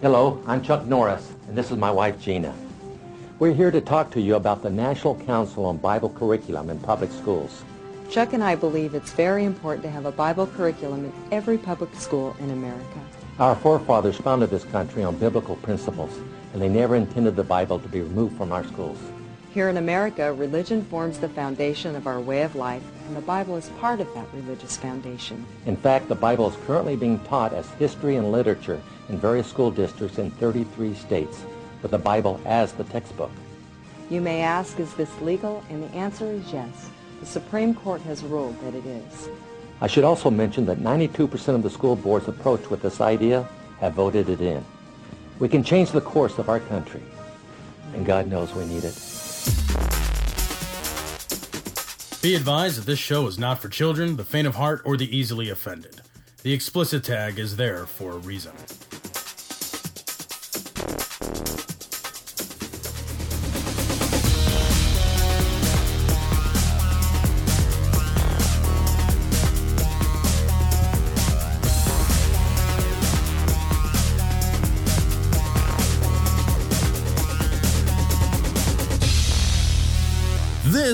[0.00, 2.54] Hello, I'm Chuck Norris, and this is my wife Gina.
[3.40, 7.10] We're here to talk to you about the National Council on Bible Curriculum in Public
[7.10, 7.64] Schools.
[8.08, 11.92] Chuck and I believe it's very important to have a Bible curriculum in every public
[11.96, 13.00] school in America.
[13.40, 16.16] Our forefathers founded this country on biblical principles,
[16.52, 18.98] and they never intended the Bible to be removed from our schools.
[19.52, 23.56] Here in America, religion forms the foundation of our way of life, and the Bible
[23.56, 25.44] is part of that religious foundation.
[25.66, 29.70] In fact, the Bible is currently being taught as history and literature in various school
[29.70, 31.44] districts in 33 states,
[31.82, 33.30] with the Bible as the textbook.
[34.10, 35.62] You may ask, is this legal?
[35.70, 36.90] And the answer is yes.
[37.20, 39.28] The Supreme Court has ruled that it is.
[39.80, 43.48] I should also mention that 92% of the school boards approached with this idea
[43.80, 44.64] have voted it in.
[45.38, 47.02] We can change the course of our country,
[47.94, 48.94] and God knows we need it.
[52.20, 55.16] Be advised that this show is not for children, the faint of heart, or the
[55.16, 56.00] easily offended.
[56.42, 58.52] The explicit tag is there for a reason.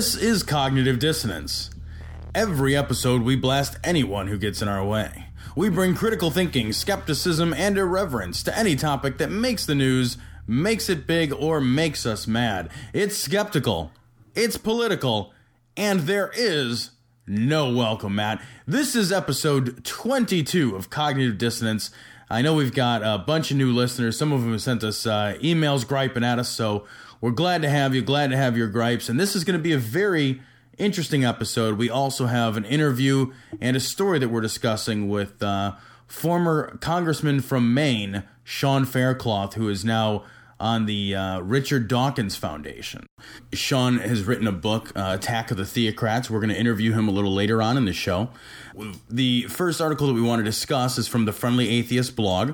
[0.05, 1.71] This is Cognitive Dissonance.
[2.35, 5.29] Every episode, we blast anyone who gets in our way.
[5.57, 10.91] We bring critical thinking, skepticism, and irreverence to any topic that makes the news, makes
[10.91, 12.69] it big, or makes us mad.
[12.93, 13.93] It's skeptical,
[14.35, 15.33] it's political,
[15.75, 16.91] and there is
[17.27, 18.43] no welcome, mat.
[18.67, 21.91] This is episode 22 of Cognitive Dissonance.
[22.29, 24.19] I know we've got a bunch of new listeners.
[24.19, 26.85] Some of them have sent us uh, emails griping at us, so
[27.25, 29.09] we're glad to have you, glad to have your gripes.
[29.09, 30.43] And this is going to be a very
[30.77, 31.79] interesting episode.
[31.79, 37.41] We also have an interview and a story that we're discussing with uh, former Congressman
[37.41, 40.25] from Maine, Sean Faircloth, who is now
[40.61, 43.07] on the uh, Richard Dawkins Foundation.
[43.55, 46.29] Sean has written a book, uh, Attack of the Theocrats.
[46.29, 48.29] We're going to interview him a little later on in the show.
[49.09, 52.53] The first article that we want to discuss is from the Friendly Atheist blog,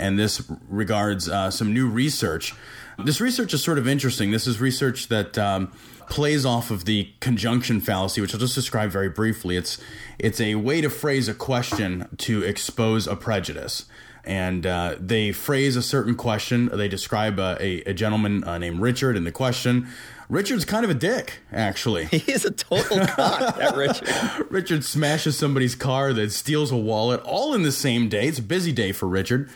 [0.00, 2.54] and this regards uh, some new research
[2.98, 4.30] this research is sort of interesting.
[4.30, 5.72] This is research that um,
[6.08, 9.56] plays off of the conjunction fallacy, which I'll just describe very briefly.
[9.56, 9.78] It's
[10.18, 13.86] it's a way to phrase a question to expose a prejudice.
[14.24, 16.68] And uh, they phrase a certain question.
[16.72, 19.86] They describe a, a, a gentleman uh, named Richard in the question.
[20.28, 22.06] Richard's kind of a dick, actually.
[22.10, 24.50] He is a total cock, that Richard.
[24.50, 28.26] Richard smashes somebody's car, that steals a wallet, all in the same day.
[28.26, 29.48] It's a busy day for Richard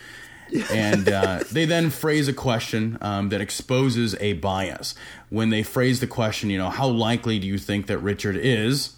[0.71, 4.95] and uh, they then phrase a question um, that exposes a bias.
[5.29, 8.95] When they phrase the question, you know, how likely do you think that Richard is?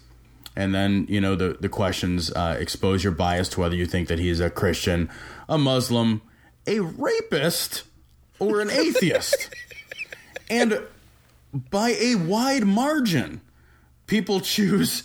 [0.55, 4.07] And then, you know, the, the questions uh, expose your bias to whether you think
[4.07, 5.09] that he's a Christian,
[5.49, 6.21] a Muslim,
[6.67, 7.83] a rapist,
[8.39, 9.49] or an atheist.
[10.49, 10.79] and
[11.69, 13.41] by a wide margin,
[14.07, 15.03] people choose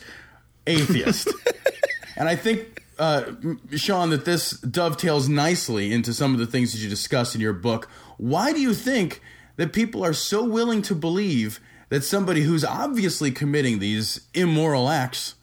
[0.66, 1.28] atheist.
[2.16, 3.32] and I think uh,
[3.76, 7.52] Sean, that this dovetails nicely into some of the things that you discuss in your
[7.52, 7.88] book.
[8.16, 9.20] Why do you think
[9.56, 15.34] that people are so willing to believe that somebody who's obviously committing these immoral acts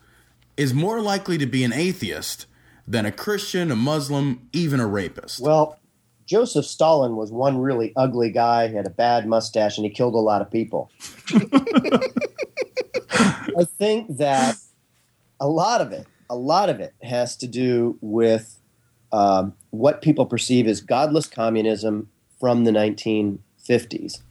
[0.58, 2.46] is more likely to be an atheist
[2.88, 5.40] than a Christian, a Muslim, even a rapist?
[5.40, 5.80] Well,
[6.26, 8.68] Joseph Stalin was one really ugly guy.
[8.68, 10.92] He had a bad mustache and he killed a lot of people.
[13.58, 14.58] I think that
[15.40, 18.60] a lot of it a lot of it has to do with
[19.12, 22.10] um, what people perceive as godless communism
[22.40, 24.22] from the 1950s.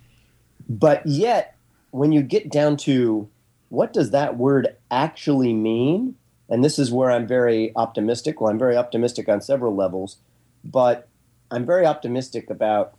[0.69, 1.57] But yet,
[1.91, 3.29] when you get down to
[3.69, 6.17] what does that word actually mean,
[6.49, 8.41] and this is where I'm very optimistic.
[8.41, 10.19] Well, I'm very optimistic on several levels,
[10.65, 11.09] but
[11.51, 12.97] I'm very optimistic about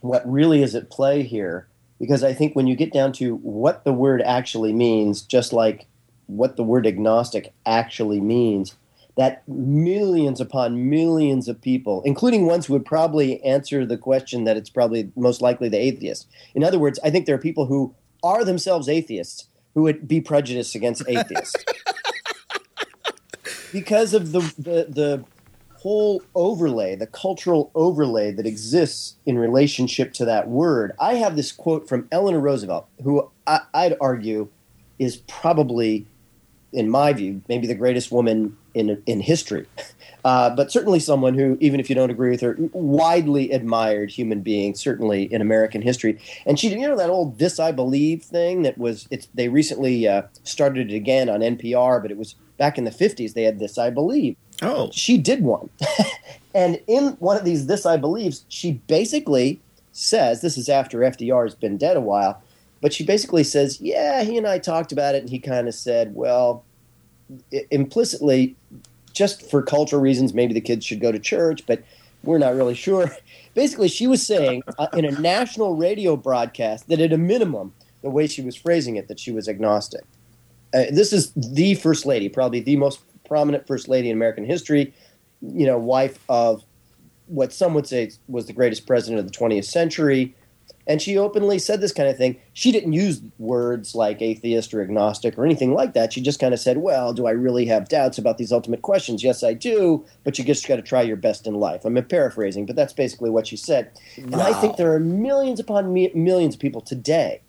[0.00, 3.84] what really is at play here because I think when you get down to what
[3.84, 5.86] the word actually means, just like
[6.26, 8.76] what the word agnostic actually means
[9.16, 14.56] that millions upon millions of people, including ones who would probably answer the question that
[14.56, 16.28] it's probably most likely the atheist.
[16.54, 20.20] In other words, I think there are people who are themselves atheists who would be
[20.20, 21.64] prejudiced against atheists
[23.72, 25.24] because of the, the, the
[25.78, 30.92] whole overlay, the cultural overlay that exists in relationship to that word.
[31.00, 34.48] I have this quote from Eleanor Roosevelt, who I, I'd argue
[34.98, 36.06] is probably
[36.76, 39.66] in my view, maybe the greatest woman in in history.
[40.24, 44.40] Uh, but certainly someone who, even if you don't agree with her, widely admired human
[44.40, 46.18] being, certainly in American history.
[46.44, 49.06] And she, did you know, that old "This I Believe" thing that was.
[49.12, 52.90] It's they recently uh, started it again on NPR, but it was back in the
[52.90, 53.34] '50s.
[53.34, 54.90] They had "This I Believe," Oh.
[54.92, 55.68] She did one.
[56.54, 59.60] and in one of these This I Believe, she basically
[59.92, 62.42] says, this is after FDR has been dead a while,
[62.80, 65.74] but she basically says, yeah, he and I talked about it, and he kind of
[65.74, 66.64] said, well,
[67.70, 68.56] implicitly,
[69.12, 71.82] just for cultural reasons, maybe the kids should go to church, but
[72.22, 73.10] we're not really sure.
[73.54, 78.10] Basically, she was saying uh, in a national radio broadcast that at a minimum, the
[78.10, 80.04] way she was phrasing it, that she was agnostic.
[80.74, 84.92] Uh, this is the first lady, probably the most prominent first lady in American history.
[85.40, 86.64] You know, wife of
[87.26, 90.34] what some would say was the greatest president of the 20th century.
[90.86, 92.38] And she openly said this kind of thing.
[92.52, 96.12] She didn't use words like atheist or agnostic or anything like that.
[96.12, 99.24] She just kind of said, Well, do I really have doubts about these ultimate questions?
[99.24, 101.84] Yes, I do, but you just got to try your best in life.
[101.84, 103.90] I'm paraphrasing, but that's basically what she said.
[104.16, 107.40] And I think there are millions upon mi- millions of people today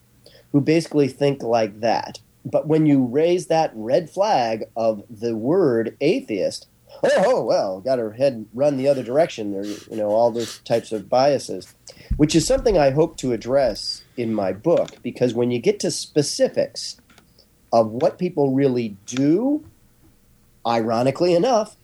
[0.52, 2.20] who basically think like that.
[2.46, 6.68] But when you raise that red flag of the word atheist,
[7.04, 9.52] oh, oh well, got her head run the other direction.
[9.52, 11.74] There, you know, all those types of biases,
[12.18, 15.02] which is something I hope to address in my book.
[15.04, 16.98] Because when you get to specifics
[17.72, 19.66] of what people really do,
[20.66, 21.76] ironically enough,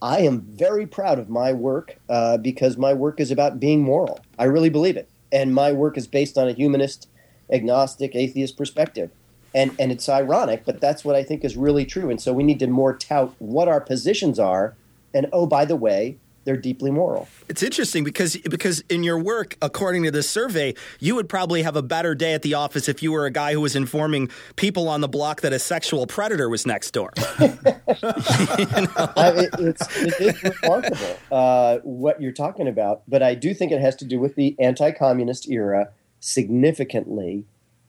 [0.00, 4.20] I am very proud of my work uh, because my work is about being moral.
[4.38, 7.08] I really believe it, and my work is based on a humanist,
[7.50, 9.10] agnostic, atheist perspective
[9.54, 12.10] and and it's ironic, but that's what I think is really true.
[12.10, 14.74] And so we need to more tout what our positions are,
[15.14, 17.28] and oh, by the way, they're deeply moral.
[17.48, 21.76] It's interesting because because in your work, according to this survey, you would probably have
[21.76, 24.88] a better day at the office if you were a guy who was informing people
[24.88, 27.12] on the block that a sexual predator was next door.
[27.18, 27.44] I,
[29.36, 33.80] it, it's it is remarkable uh, what you're talking about, but I do think it
[33.80, 35.90] has to do with the anti-communist era
[36.20, 37.44] significantly.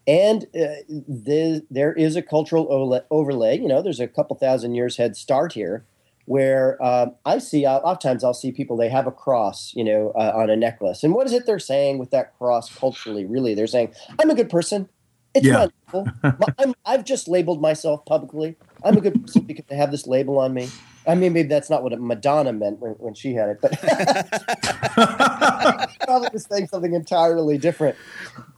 [0.05, 3.57] And uh, the, there is a cultural overlay.
[3.57, 5.85] You know, there's a couple thousand years head start here,
[6.25, 10.31] where uh, I see oftentimes I'll see people they have a cross, you know, uh,
[10.35, 13.25] on a necklace, and what is it they're saying with that cross culturally?
[13.25, 14.89] Really, they're saying, "I'm a good person.
[15.33, 15.67] It's Yeah.
[15.93, 16.11] label.
[16.57, 18.57] I'm, I've just labeled myself publicly.
[18.83, 21.69] I'm a good person because I have this label on me." I mean, maybe that's
[21.69, 23.71] not what Madonna meant when, when she had it, but
[26.01, 27.97] probably was saying something entirely different.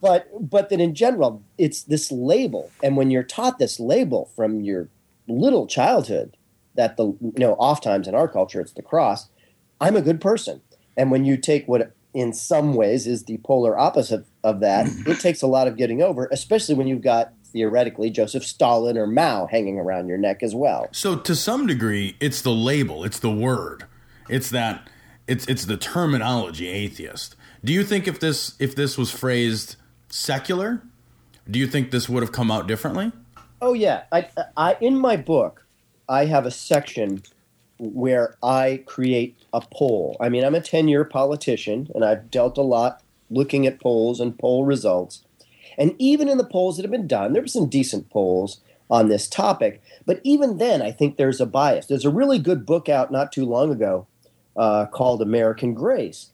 [0.02, 4.62] But but then in general, it's this label, and when you're taught this label from
[4.62, 4.90] your
[5.28, 6.38] little childhood,
[6.76, 9.30] that the you know oftentimes in our culture it's the cross.
[9.82, 10.62] I'm a good person,
[10.96, 15.20] and when you take what in some ways is the polar opposite of that, it
[15.20, 19.48] takes a lot of getting over, especially when you've got theoretically Joseph Stalin or Mao
[19.48, 20.90] hanging around your neck as well.
[20.92, 23.86] So to some degree, it's the label, it's the word,
[24.28, 24.90] it's that,
[25.26, 27.38] it's it's the terminology atheist.
[27.64, 29.78] Do you think if this if this was phrased
[30.10, 30.84] secular,
[31.50, 33.14] do you think this would have come out differently?
[33.62, 35.66] Oh yeah, I, I in my book,
[36.10, 37.24] I have a section
[37.80, 40.18] where I create a poll.
[40.20, 44.38] I mean, I'm a 10-year politician, and I've dealt a lot looking at polls and
[44.38, 45.25] poll results.
[45.78, 49.10] And even in the polls that have been done, there were some decent polls on
[49.10, 49.82] this topic.
[50.06, 51.88] But even then, I think there's a bias.
[51.88, 54.08] There's a really good book out not too long ago
[54.56, 56.32] uh, called American Grace.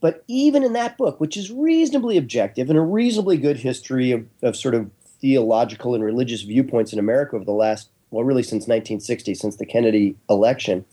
[0.00, 4.26] But even in that book, which is reasonably objective and a reasonably good history of,
[4.42, 4.90] of sort of
[5.20, 9.64] theological and religious viewpoints in America over the last, well, really since 1960, since the
[9.64, 10.84] Kennedy election,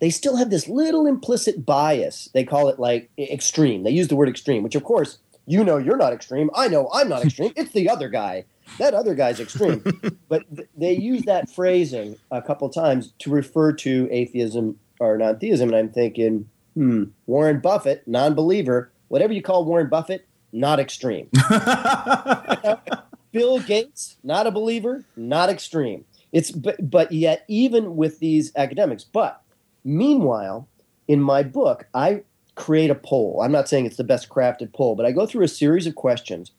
[0.00, 2.30] they still have this little implicit bias.
[2.32, 3.82] They call it like extreme.
[3.82, 6.50] They use the word extreme, which of course, you know you're not extreme.
[6.54, 7.52] I know I'm not extreme.
[7.56, 8.44] It's the other guy.
[8.78, 9.82] That other guy's extreme.
[10.28, 15.38] but th- they use that phrasing a couple times to refer to atheism or non
[15.38, 15.68] theism.
[15.68, 21.28] And I'm thinking, hmm, Warren Buffett, non believer, whatever you call Warren Buffett, not extreme.
[23.32, 26.04] Bill Gates, not a believer, not extreme.
[26.32, 29.04] It's but, but yet even with these academics.
[29.04, 29.42] But
[29.84, 30.68] meanwhile,
[31.08, 32.22] in my book, I
[32.54, 33.40] create a poll.
[33.42, 35.94] I'm not saying it's the best crafted poll, but I go through a series of
[35.94, 36.52] questions.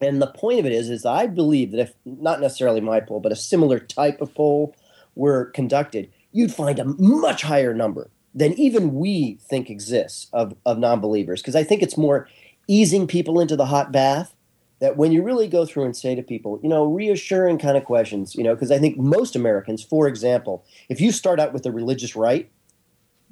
[0.00, 3.20] And the point of it is, is I believe that if not necessarily my poll,
[3.20, 4.74] but a similar type of poll
[5.14, 10.78] were conducted, you'd find a much higher number than even we think exists of, of
[10.78, 11.42] non-believers.
[11.42, 12.28] Because I think it's more
[12.68, 14.34] easing people into the hot bath
[14.80, 17.84] that when you really go through and say to people, you know, reassuring kind of
[17.84, 21.64] questions, you know, because I think most Americans, for example, if you start out with
[21.64, 22.50] the religious right,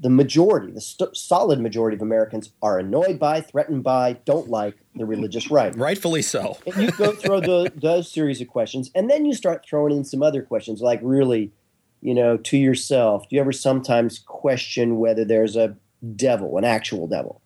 [0.00, 4.76] the majority, the st- solid majority of Americans are annoyed by, threatened by, don't like
[4.94, 5.76] the religious right.
[5.76, 6.56] Rightfully so.
[6.66, 10.04] And you go through the, those series of questions, and then you start throwing in
[10.04, 11.50] some other questions, like really,
[12.00, 15.76] you know, to yourself, do you ever sometimes question whether there's a
[16.14, 17.42] devil, an actual devil?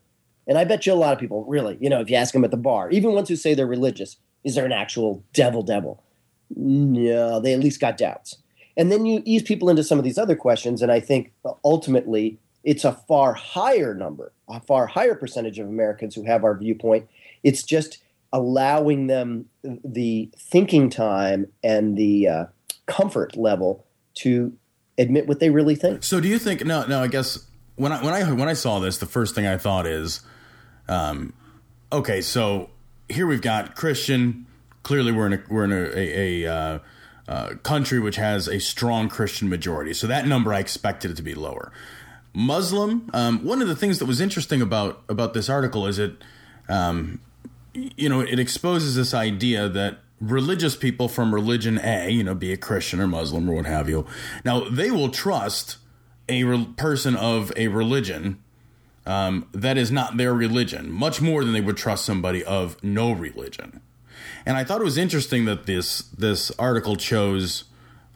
[0.46, 2.44] And I bet you a lot of people, really, you know, if you ask them
[2.44, 6.02] at the bar, even ones who say they're religious, is there an actual devil devil?
[6.54, 8.36] No, they at least got doubts.
[8.76, 11.32] And then you ease people into some of these other questions, and I think
[11.64, 16.56] ultimately it's a far higher number, a far higher percentage of Americans who have our
[16.56, 17.08] viewpoint.
[17.42, 17.98] It's just
[18.32, 22.44] allowing them the thinking time and the uh,
[22.86, 24.52] comfort level to
[24.98, 26.02] admit what they really think.
[26.04, 26.64] So, do you think?
[26.64, 27.02] No, no.
[27.02, 29.86] I guess when I when I when I saw this, the first thing I thought
[29.86, 30.20] is,
[30.88, 31.32] um,
[31.92, 32.70] okay, so
[33.08, 34.46] here we've got Christian.
[34.82, 36.78] Clearly, we're in a we're in a, a, a uh,
[37.28, 39.94] uh, country which has a strong Christian majority.
[39.94, 41.72] So that number I expected it to be lower.
[42.34, 43.10] Muslim.
[43.12, 46.12] Um, one of the things that was interesting about about this article is it,
[46.68, 47.20] um,
[47.74, 52.52] you know, it exposes this idea that religious people from religion A, you know, be
[52.52, 54.06] it Christian or Muslim or what have you,
[54.44, 55.76] now they will trust
[56.28, 58.38] a re- person of a religion
[59.04, 63.12] um, that is not their religion much more than they would trust somebody of no
[63.12, 63.80] religion.
[64.46, 67.64] And I thought it was interesting that this this article chose,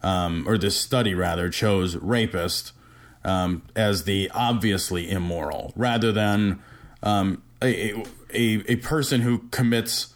[0.01, 2.71] um, or this study rather, chose rapist
[3.27, 6.61] um, as the obviously immoral, rather than
[7.03, 8.03] um, a,
[8.33, 10.13] a a person who commits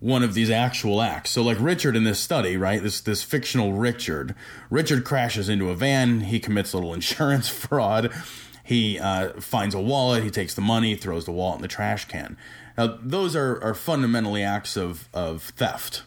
[0.00, 1.30] one of these actual acts.
[1.30, 2.82] So, like Richard in this study, right?
[2.82, 4.34] This this fictional Richard.
[4.70, 6.22] Richard crashes into a van.
[6.22, 8.12] He commits a little insurance fraud.
[8.64, 10.24] He uh, finds a wallet.
[10.24, 12.38] He takes the money, throws the wallet in the trash can.
[12.76, 16.02] Now, those are, are fundamentally acts of, of theft.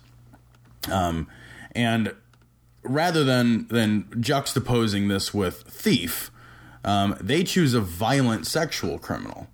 [0.91, 1.27] Um,
[1.73, 2.13] and
[2.83, 6.31] rather than, than juxtaposing this with thief,
[6.87, 9.47] um, they choose a violent sexual criminal,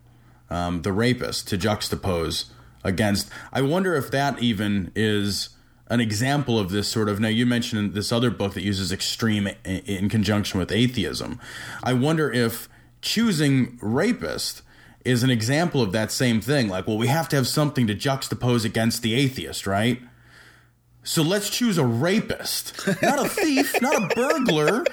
[0.51, 2.45] um, the rapist, to juxtapose
[2.83, 3.27] against.
[3.51, 5.49] I wonder if that even is
[5.87, 7.19] an example of this sort of.
[7.19, 11.39] Now, you mentioned this other book that uses extreme in, in conjunction with atheism.
[11.81, 12.69] I wonder if
[13.01, 14.61] choosing rapist
[15.03, 16.69] is an example of that same thing.
[16.69, 19.99] Like, well, we have to have something to juxtapose against the atheist, right?
[21.01, 24.85] So let's choose a rapist, not a thief, not a burglar,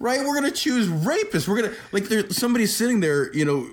[0.00, 0.20] right?
[0.26, 1.46] We're gonna choose rapist.
[1.46, 3.70] We're gonna like there somebody's sitting there, you know,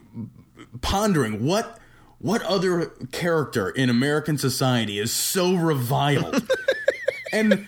[0.81, 1.79] pondering what
[2.19, 6.47] what other character in American society is so reviled,
[7.31, 7.67] and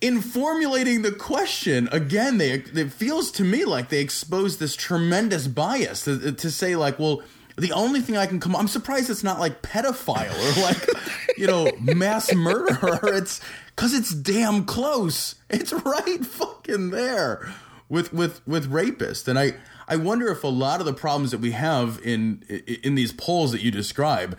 [0.00, 5.48] in formulating the question again they it feels to me like they expose this tremendous
[5.48, 7.20] bias to, to, say like well
[7.56, 11.48] the only thing i can come i'm surprised it's not like pedophile or like you
[11.48, 13.40] know mass murderer it's
[13.74, 17.52] because it's damn close it's right fucking there
[17.88, 19.54] with with with rapist and i
[19.86, 22.42] i wonder if a lot of the problems that we have in
[22.82, 24.36] in these polls that you describe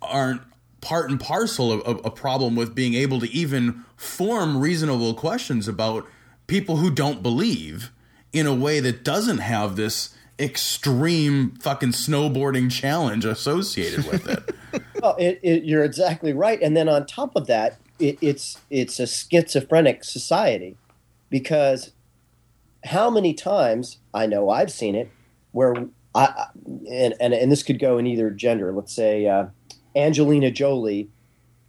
[0.00, 0.42] aren't
[0.80, 6.06] part and parcel of, a problem with being able to even form reasonable questions about
[6.46, 7.90] people who don't believe
[8.32, 14.82] in a way that doesn't have this extreme fucking snowboarding challenge associated with it.
[15.02, 16.60] well, it, it, you're exactly right.
[16.60, 20.76] And then on top of that, it, it's it's a schizophrenic society
[21.30, 21.92] because
[22.84, 25.10] how many times I know I've seen it
[25.52, 25.74] where
[26.14, 26.46] I
[26.90, 28.72] and and, and this could go in either gender.
[28.72, 29.26] Let's say.
[29.26, 29.46] Uh,
[29.94, 31.10] Angelina Jolie,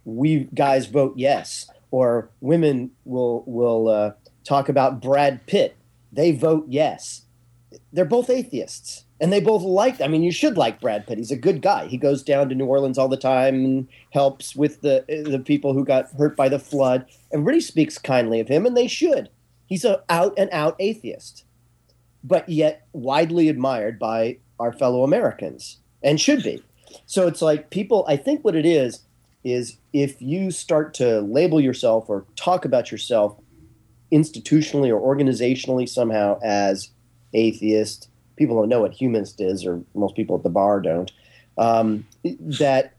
[0.04, 4.12] we guys vote yes, or women will will uh,
[4.44, 5.76] talk about Brad Pitt,
[6.12, 7.22] they vote yes.
[7.92, 10.00] They're both atheists, and they both like.
[10.00, 11.18] I mean, you should like Brad Pitt.
[11.18, 11.86] He's a good guy.
[11.86, 15.74] He goes down to New Orleans all the time and helps with the the people
[15.74, 17.06] who got hurt by the flood.
[17.32, 19.28] Everybody speaks kindly of him, and they should.
[19.66, 21.44] He's a out and out atheist,
[22.22, 26.62] but yet widely admired by our fellow Americans, and should be.
[27.06, 29.00] So it's like people, I think what it is,
[29.42, 33.36] is if you start to label yourself or talk about yourself
[34.12, 36.90] institutionally or organizationally somehow as
[37.34, 41.12] atheist, people don't know what humanist is, or most people at the bar don't,
[41.58, 42.94] um, that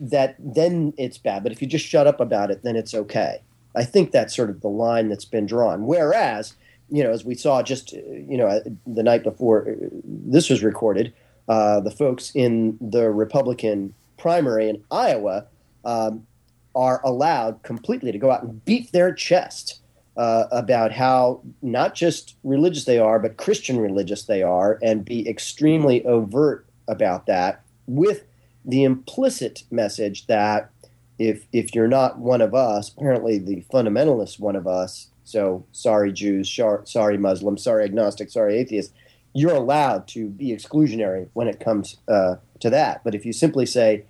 [0.00, 1.42] that then it's bad.
[1.42, 3.40] But if you just shut up about it, then it's okay.
[3.78, 5.86] I think that's sort of the line that's been drawn.
[5.86, 6.54] Whereas,
[6.90, 11.14] you know, as we saw just you know the night before this was recorded,
[11.48, 15.46] uh, the folks in the Republican primary in Iowa
[15.84, 16.26] um,
[16.74, 19.80] are allowed completely to go out and beat their chest
[20.16, 25.28] uh, about how not just religious they are, but Christian religious they are, and be
[25.28, 28.24] extremely overt about that with
[28.64, 30.70] the implicit message that
[31.18, 36.12] if if you're not one of us, apparently the fundamentalist one of us, so sorry
[36.12, 36.48] Jews,
[36.84, 38.92] sorry Muslims, sorry agnostic, sorry atheists,
[39.34, 43.04] you're allowed to be exclusionary when it comes uh, to that.
[43.04, 44.04] But if you simply say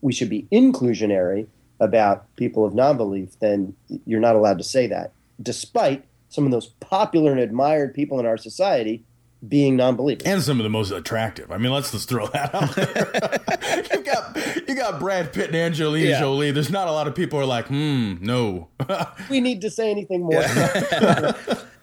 [0.00, 1.46] we should be inclusionary
[1.80, 6.66] about people of non-belief, then you're not allowed to say that, despite some of those
[6.80, 9.04] popular and admired people in our society
[9.46, 10.24] being non-believers.
[10.26, 11.50] and some of the most attractive.
[11.52, 13.84] I mean, let's just throw that out there.
[13.98, 16.20] you got you got Brad Pitt and Angelina Yeah.
[16.20, 16.50] Jolie.
[16.50, 18.68] There's not a lot of people who are like, hmm, no.
[19.30, 20.42] we need to say anything more.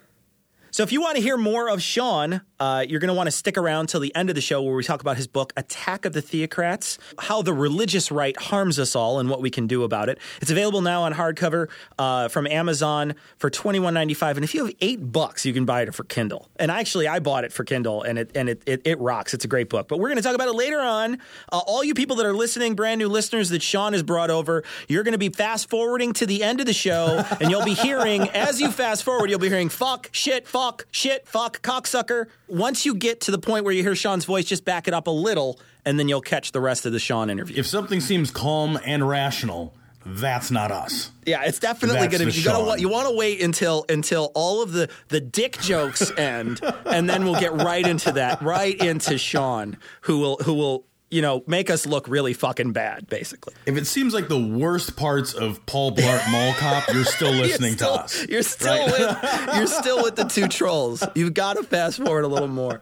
[0.73, 3.31] So if you want to hear more of Sean, uh, you're going to want to
[3.31, 6.03] stick around till the end of the show where we talk about his book, Attack
[6.03, 9.83] of the Theocrats, how the religious right harms us all and what we can do
[9.83, 10.17] about it.
[10.41, 14.31] It's available now on hardcover uh, from Amazon for $21.95.
[14.31, 16.49] And if you have eight bucks, you can buy it for Kindle.
[16.55, 19.35] And actually, I bought it for Kindle and it, and it, it, it rocks.
[19.35, 19.87] It's a great book.
[19.87, 21.19] But we're going to talk about it later on.
[21.51, 24.63] Uh, all you people that are listening, brand new listeners that Sean has brought over,
[24.87, 27.75] you're going to be fast forwarding to the end of the show and you'll be
[27.75, 32.27] hearing, as you fast forward, you'll be hearing fuck, shit, fuck, shit, fuck, cocksucker.
[32.47, 35.07] Once you get to the point where you hear Sean's voice, just back it up
[35.07, 37.57] a little and then you'll catch the rest of the Sean interview.
[37.57, 39.73] if something seems calm and rational,
[40.05, 41.11] that's not us.
[41.25, 42.31] Yeah, it's definitely going to be.
[42.31, 46.59] You gotta you want to wait until until all of the the dick jokes end,
[46.85, 51.21] and then we'll get right into that, right into Sean, who will who will you
[51.21, 53.53] know make us look really fucking bad, basically.
[53.65, 57.71] If it seems like the worst parts of Paul Blart Mall Cop, you're still listening
[57.71, 58.27] you're still, to us.
[58.27, 61.03] You're still with you're still with the two trolls.
[61.15, 62.81] You've got to fast forward a little more.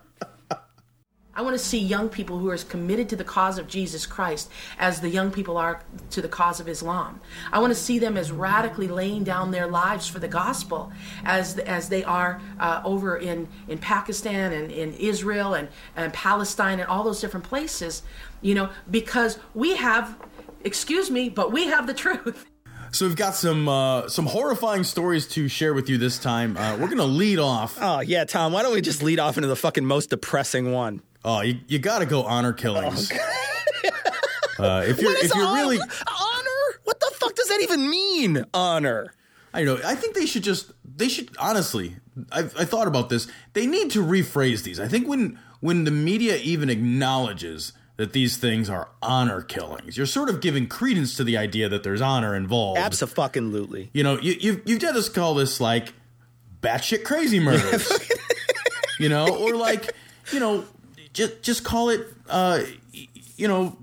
[1.33, 4.05] I want to see young people who are as committed to the cause of Jesus
[4.05, 7.21] Christ as the young people are to the cause of Islam.
[7.53, 10.91] I want to see them as radically laying down their lives for the gospel
[11.23, 16.79] as as they are uh, over in, in Pakistan and in Israel and, and Palestine
[16.79, 18.03] and all those different places,
[18.41, 20.17] you know, because we have,
[20.65, 22.45] excuse me, but we have the truth.
[22.91, 26.57] So we've got some uh, some horrifying stories to share with you this time.
[26.57, 27.77] Uh, we're gonna lead off.
[27.79, 28.51] Oh yeah, Tom.
[28.51, 31.01] Why don't we just lead off into the fucking most depressing one?
[31.23, 33.11] Oh, you, you got to go honor killings.
[34.59, 36.79] uh, if you're if you're hon- really, honor?
[36.83, 38.45] What the fuck does that even mean?
[38.53, 39.13] Honor.
[39.53, 39.79] I know.
[39.83, 41.95] I think they should just they should honestly.
[42.31, 43.27] I, I thought about this.
[43.53, 44.79] They need to rephrase these.
[44.79, 50.05] I think when when the media even acknowledges that these things are honor killings, you're
[50.07, 52.79] sort of giving credence to the idea that there's honor involved.
[52.79, 53.89] Absolutely.
[53.93, 55.93] You know, you you've you've got to call this like
[56.61, 57.91] batshit crazy murders.
[58.99, 59.93] you know, or like
[60.31, 60.65] you know,
[61.13, 62.07] just just call it.
[62.29, 62.63] Uh,
[63.37, 63.77] you know,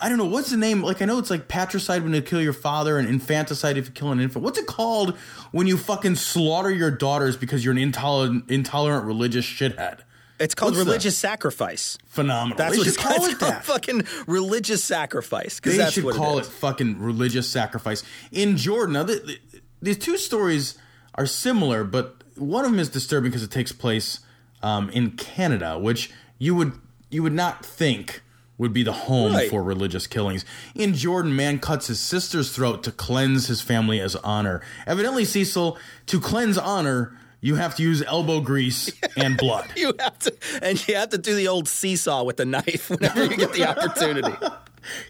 [0.00, 0.82] I don't know what's the name.
[0.82, 3.92] Like I know it's like patricide when you kill your father and infanticide if you
[3.92, 4.44] kill an infant.
[4.44, 5.16] What's it called
[5.52, 10.00] when you fucking slaughter your daughters because you're an intolerant intolerant religious shithead?
[10.38, 11.98] It's called What's religious sacrifice.
[12.06, 12.56] Phenomenal.
[12.56, 13.30] That's they what it's call called.
[13.30, 13.64] it called that.
[13.64, 15.60] fucking religious sacrifice.
[15.60, 18.02] They should call it it, fucking religious sacrifice.
[18.32, 20.78] In Jordan, now the, the, these two stories
[21.14, 24.20] are similar, but one of them is disturbing because it takes place
[24.62, 26.72] um, in Canada, which you would
[27.10, 28.22] you would not think
[28.58, 29.48] would be the home Right.
[29.48, 30.44] for religious killings.
[30.74, 34.60] In Jordan, man cuts his sister's throat to cleanse his family as honor.
[34.86, 39.70] Evidently, Cecil, to cleanse honor, you have to use elbow grease and blood.
[39.76, 43.24] You have to, and you have to do the old seesaw with the knife whenever
[43.24, 44.32] you get the opportunity.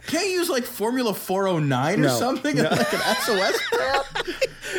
[0.07, 2.19] Can't you use like Formula 409 or No.
[2.19, 2.57] something?
[2.57, 3.61] Like an SOS?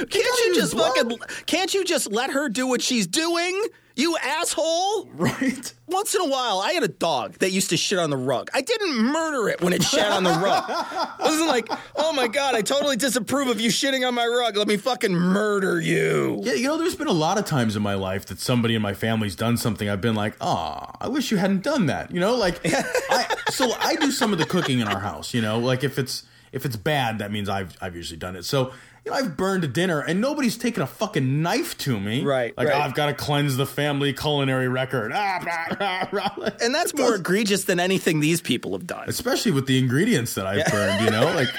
[0.09, 0.95] Can't you use just blood.
[0.95, 1.17] fucking?
[1.45, 3.61] Can't you just let her do what she's doing?
[3.95, 5.09] You asshole!
[5.13, 5.73] Right?
[5.87, 8.49] Once in a while, I had a dog that used to shit on the rug.
[8.53, 10.63] I didn't murder it when it shat on the rug.
[10.67, 14.55] I wasn't like, oh my god, I totally disapprove of you shitting on my rug.
[14.55, 16.39] Let me fucking murder you.
[16.43, 18.81] Yeah, you know, there's been a lot of times in my life that somebody in
[18.81, 19.89] my family's done something.
[19.89, 23.73] I've been like, "Ah, I wish you hadn't done that." You know, like, I so
[23.79, 25.33] I do some of the cooking in our house.
[25.33, 28.45] You know, like if it's if it's bad, that means I've I've usually done it.
[28.45, 28.71] So
[29.05, 32.23] you know, I've burned a dinner and nobody's taken a fucking knife to me.
[32.23, 32.77] Right, Like, right.
[32.77, 35.11] "Oh, I've got to cleanse the family culinary record.
[35.13, 35.39] Ah,
[35.79, 36.49] rah, rah, rah.
[36.61, 39.05] And that's more egregious than anything these people have done.
[39.07, 41.05] especially with the ingredients that I've burned.
[41.05, 41.49] You know, like,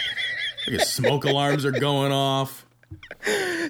[0.71, 2.65] like smoke alarms are going off.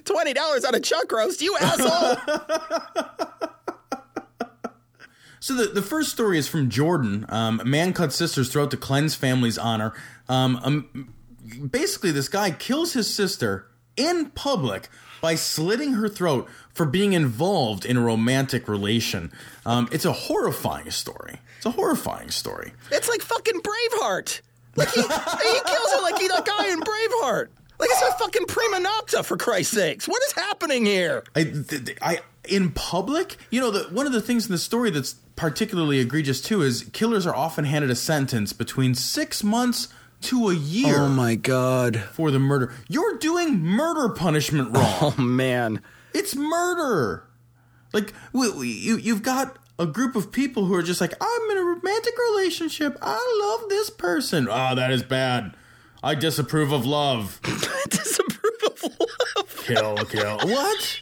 [0.05, 2.17] Twenty dollars on a chuck roast, you asshole.
[5.39, 7.25] So the, the first story is from Jordan.
[7.27, 9.91] Um, a man cuts sister's throat to cleanse family's honor.
[10.29, 11.13] Um, um,
[11.69, 14.89] basically, this guy kills his sister in public
[15.21, 19.31] by slitting her throat for being involved in a romantic relation.
[19.65, 21.39] Um, it's a horrifying story.
[21.57, 22.73] It's a horrifying story.
[22.91, 24.41] It's like fucking Braveheart.
[24.75, 27.49] Like he, he kills her like he's a guy in Braveheart.
[27.79, 30.07] Like it's a fucking prima nocte for Christ's sakes.
[30.07, 31.23] What is happening here?
[31.35, 34.57] I, th- th- I in public, you know, the, one of the things in the
[34.57, 39.87] story that's particularly egregious too is killers are often handed a sentence between six months
[40.23, 41.97] to a year Oh my god.
[42.13, 42.73] for the murder.
[42.87, 45.13] You're doing murder punishment wrong.
[45.17, 45.81] Oh man.
[46.13, 47.23] It's murder.
[47.93, 51.51] Like we, we, you, you've got a group of people who are just like, I'm
[51.51, 52.97] in a romantic relationship.
[53.01, 54.47] I love this person.
[54.49, 55.55] Oh, that is bad.
[56.03, 57.39] I disapprove of love.
[57.89, 59.63] Disapprove of love.
[59.65, 60.37] Kill, kill.
[60.39, 61.01] What?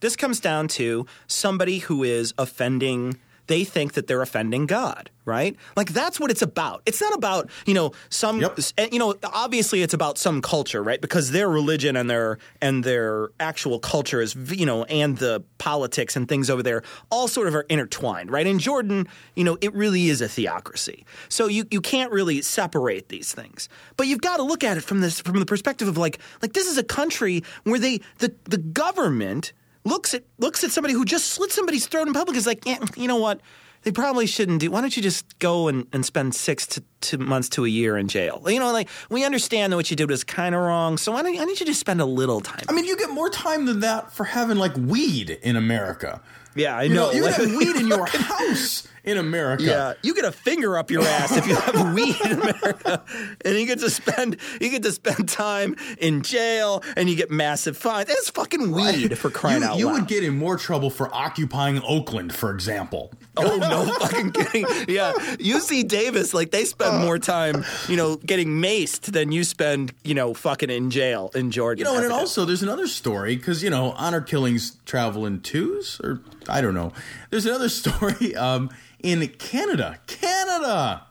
[0.00, 5.56] This comes down to somebody who is offending they think that they're offending God, right?
[5.76, 6.82] Like that's what it's about.
[6.86, 8.58] It's not about, you know, some Yep.
[8.78, 11.00] Eh, you know, obviously it's about some culture, right?
[11.00, 16.16] Because their religion and their and their actual culture is, you know, and the politics
[16.16, 18.46] and things over there all sort of are intertwined, right?
[18.46, 21.04] In Jordan, you know, it really is a theocracy.
[21.28, 23.68] So you you can't really separate these things.
[23.96, 26.52] But you've got to look at it from this from the perspective of like like
[26.52, 29.52] this is a country where they the the government
[29.84, 32.78] looks at looks at somebody who just slit somebody's throat in public is like, yeah,
[32.96, 33.40] you know what?
[33.82, 34.70] They probably shouldn't do.
[34.70, 37.96] Why don't you just go and, and spend six to two months to a year
[37.98, 38.40] in jail?
[38.46, 40.98] You know, like we understand that what you did was kind of wrong.
[40.98, 42.64] So why don't, why don't you just spend a little time?
[42.68, 46.20] I mean, you get more time than that for having like weed in America.
[46.54, 47.12] Yeah, I You know, know.
[47.12, 49.64] you have weed in your house in America.
[49.64, 53.02] Yeah, you get a finger up your ass if you have weed in America,
[53.44, 57.30] and you get to spend you get to spend time in jail, and you get
[57.30, 58.08] massive fines.
[58.10, 59.92] It's fucking weed for crying you, out you loud.
[59.94, 63.12] would get in more trouble for occupying Oakland, for example.
[63.36, 64.66] Oh no fucking kidding.
[64.88, 65.12] Yeah.
[65.14, 70.14] UC Davis, like they spend more time, you know, getting maced than you spend, you
[70.14, 71.80] know, fucking in jail in Georgia.
[71.80, 76.00] You know, and also there's another story because you know honor killings travel in twos,
[76.02, 76.92] or I don't know.
[77.30, 78.70] There's another story um,
[79.02, 81.06] in Canada, Canada,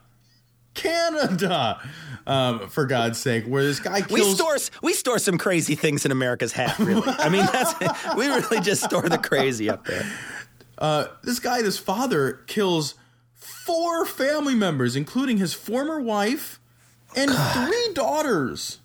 [0.73, 1.81] Canada.
[2.27, 4.11] Um, for God's sake, where this guy kills.
[4.11, 7.01] we store we store some crazy things in America's hat, really.
[7.07, 7.73] I mean that's
[8.15, 10.05] we really just store the crazy up there.
[10.81, 12.95] Uh, this guy, this father, kills
[13.35, 16.59] four family members, including his former wife
[17.15, 18.79] and three daughters.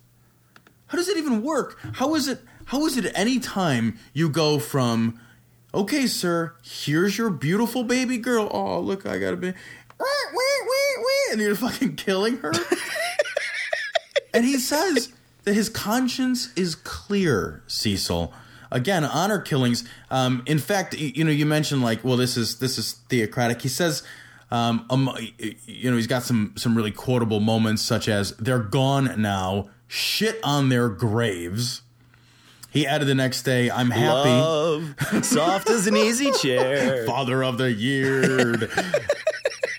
[0.87, 1.79] How does it even work?
[1.95, 2.41] How is it?
[2.65, 5.19] How is it at any time you go from,
[5.73, 8.49] okay, sir, here's your beautiful baby girl.
[8.51, 9.57] Oh, look, I got a baby.
[11.31, 12.53] And you're fucking killing her.
[14.33, 15.11] and he says
[15.43, 18.33] that his conscience is clear, Cecil.
[18.71, 19.87] Again, honor killings.
[20.11, 23.61] Um, in fact, you know, you mentioned like, well, this is this is theocratic.
[23.61, 24.03] He says,
[24.51, 25.17] um, um,
[25.65, 30.39] you know, he's got some some really quotable moments, such as "They're gone now, shit
[30.43, 31.81] on their graves."
[32.69, 37.05] He added the next day, "I'm happy." Love, soft as an easy chair.
[37.07, 38.55] Father of the year.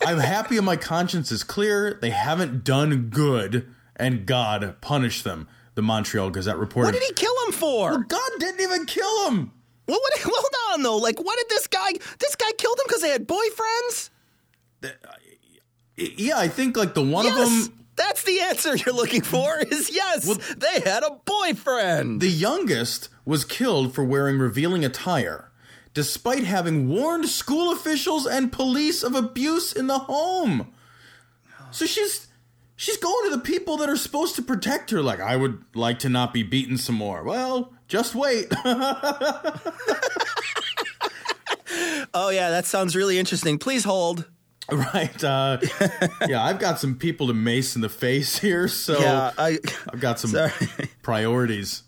[0.07, 1.99] I'm happy and my conscience is clear.
[2.01, 5.49] They haven't done good, and God punish them.
[5.79, 6.89] The Montreal Gazette reported.
[6.89, 7.99] What did he kill him for?
[7.99, 9.53] God didn't even kill him.
[9.87, 10.97] Well, what, hold on though.
[10.97, 11.93] Like, what did this guy?
[12.19, 14.11] This guy killed him because they had boyfriends.
[14.83, 14.89] Uh,
[15.97, 19.57] yeah, I think like the one yes, of them, that's the answer you're looking for.
[19.71, 22.21] Is yes, well, they had a boyfriend.
[22.21, 25.53] the youngest, was killed for wearing revealing attire,
[25.95, 30.73] despite having warned school officials and police of abuse in the home.
[31.71, 32.28] So she's
[32.79, 35.03] she's going to the people that are supposed to protect her.
[35.03, 37.23] Like, I would like to not be beaten some more.
[37.25, 38.47] Well, just wait.
[42.15, 43.59] oh yeah, that sounds really interesting.
[43.59, 44.27] Please hold.
[44.73, 45.25] right?
[45.25, 45.59] Uh,
[46.29, 49.59] yeah, I've got some people to mace in the face here, so Yeah, I.
[49.93, 50.53] I've got some Sorry.
[51.03, 51.85] priorities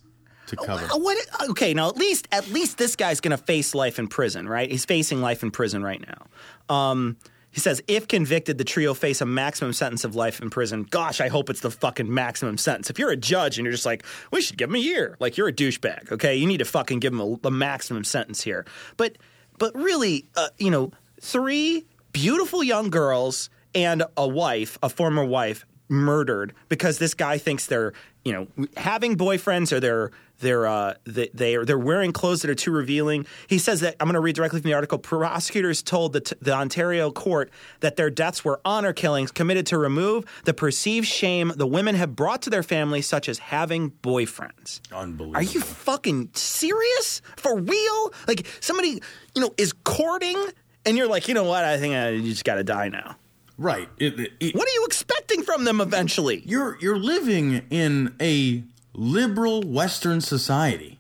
[0.47, 0.87] to cover.
[0.87, 1.19] Uh, What?
[1.51, 4.71] Okay, now at least at least this guy's going to face life in prison, right?
[4.71, 6.75] He's facing life in prison right now.
[6.75, 7.19] Um,
[7.51, 10.87] he says if convicted, the trio face a maximum sentence of life in prison.
[10.89, 12.91] Gosh, I hope it's the fucking maximum sentence.
[12.91, 15.37] If you're a judge and you're just like, we should give him a year, like
[15.37, 16.37] you're a douchebag, okay?
[16.37, 18.65] You need to fucking give him a, a maximum sentence here.
[18.97, 19.19] But
[19.59, 25.67] but really, uh, you know, three beautiful young girls and a wife, a former wife,
[25.91, 27.93] murdered because this guy thinks they're
[28.25, 32.55] you know having boyfriends or they're they're uh, they, they're they're wearing clothes that are
[32.55, 33.27] too revealing.
[33.47, 34.99] He says that I'm going to read directly from the article.
[34.99, 37.51] Prosecutors told the, the Ontario court
[37.81, 42.17] that their deaths were honor killings committed to remove the perceived shame the women have
[42.17, 44.81] brought to their families, such as having boyfriends.
[44.93, 45.37] Unbelievable.
[45.37, 47.21] Are you fucking serious?
[47.37, 48.13] For real?
[48.27, 49.03] Like somebody
[49.35, 50.43] you know is courting
[50.87, 51.65] and you're like, you know what?
[51.65, 53.17] I think I, you just got to die now.
[53.61, 53.89] Right?
[53.99, 56.43] It, it- it- What are you expecting from them eventually?
[56.45, 60.99] you're you're living in a liberal Western society.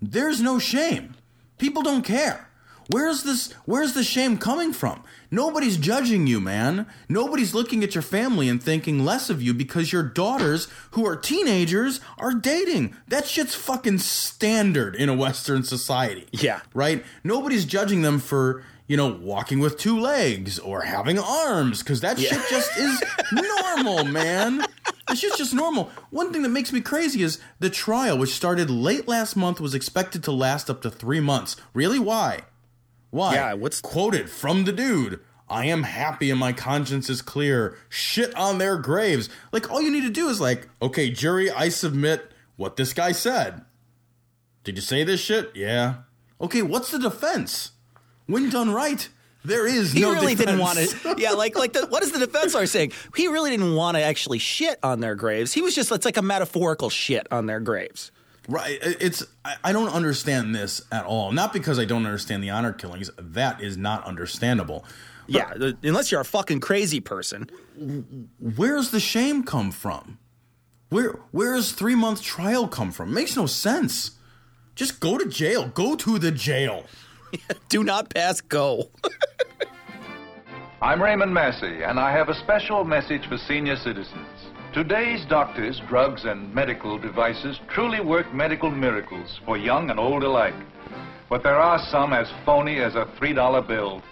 [0.00, 1.14] There's no shame.
[1.58, 2.46] People don't care.
[2.88, 3.52] Where's this?
[3.66, 5.04] Where's the shame coming from?
[5.30, 6.86] Nobody's judging you, man.
[7.08, 11.14] Nobody's looking at your family and thinking less of you because your daughters, who are
[11.14, 12.96] teenagers, are dating.
[13.06, 16.26] That shit's fucking standard in a Western society.
[16.32, 16.62] Yeah.
[16.74, 17.04] Right?
[17.22, 22.18] Nobody's judging them for, you know, walking with two legs or having arms because that
[22.18, 23.00] shit just is
[23.32, 24.66] normal, man.
[25.06, 25.92] That shit's just normal.
[26.10, 29.76] One thing that makes me crazy is the trial, which started late last month, was
[29.76, 31.54] expected to last up to three months.
[31.72, 32.00] Really?
[32.00, 32.40] Why?
[33.10, 33.34] Why?
[33.34, 35.20] Yeah, what's- quoted from the dude?
[35.48, 37.76] I am happy and my conscience is clear.
[37.88, 39.28] Shit on their graves.
[39.52, 43.12] Like all you need to do is like, okay, jury, I submit what this guy
[43.12, 43.64] said.
[44.64, 45.52] Did you say this shit?
[45.54, 45.98] Yeah.
[46.40, 47.70] Okay, what's the defense?
[48.30, 49.08] When done right,
[49.44, 51.02] there is He no really didn't want defense.
[51.02, 51.14] to.
[51.20, 52.92] Yeah, like like the, what is the defense lawyer saying?
[53.16, 55.52] He really didn't want to actually shit on their graves.
[55.52, 58.12] He was just it's like a metaphorical shit on their graves.
[58.48, 58.78] Right.
[58.82, 59.24] It's
[59.62, 61.30] I don't understand this at all.
[61.32, 63.10] Not because I don't understand the honor killings.
[63.18, 64.84] That is not understandable.
[65.26, 65.52] Yeah,
[65.84, 67.48] unless you're a fucking crazy person.
[68.40, 70.18] Where's the shame come from?
[70.88, 73.14] Where where's three month trial come from?
[73.14, 74.12] Makes no sense.
[74.74, 75.68] Just go to jail.
[75.68, 76.84] Go to the jail.
[77.68, 78.90] Do not pass go.
[80.82, 84.26] I'm Raymond Massey, and I have a special message for senior citizens.
[84.72, 90.54] Today's doctors, drugs, and medical devices truly work medical miracles for young and old alike.
[91.28, 94.02] But there are some as phony as a $3 bill.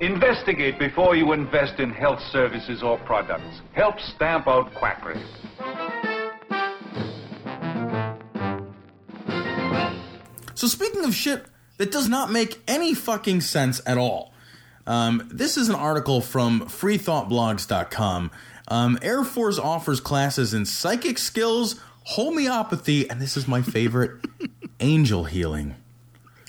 [0.00, 3.62] Investigate before you invest in health services or products.
[3.72, 5.22] Help stamp out quackery.
[10.54, 11.46] So speaking of shit
[11.78, 14.32] that does not make any fucking sense at all.
[14.86, 18.30] Um, this is an article from freethoughtblogs.com.
[18.68, 24.24] Um, Air Force offers classes in psychic skills, homeopathy, and this is my favorite,
[24.80, 25.74] angel healing.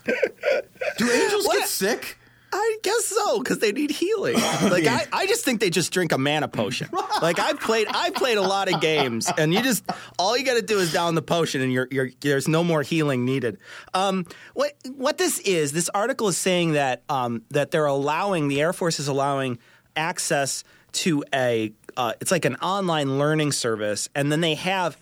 [0.06, 1.60] Do angels What?
[1.60, 2.18] get sick?
[2.52, 4.38] I guess so because they need healing.
[4.68, 6.90] Like I, I just think they just drink a mana potion.
[7.22, 9.84] Like I've played, I've played a lot of games, and you just
[10.20, 12.82] all you got to do is down the potion, and you're, you're there's no more
[12.82, 13.58] healing needed.
[13.94, 15.72] Um, what what this is?
[15.72, 19.60] This article is saying that um, that they're allowing the Air Force is allowing
[19.96, 24.98] access to a uh, it's like an online learning service, and then they have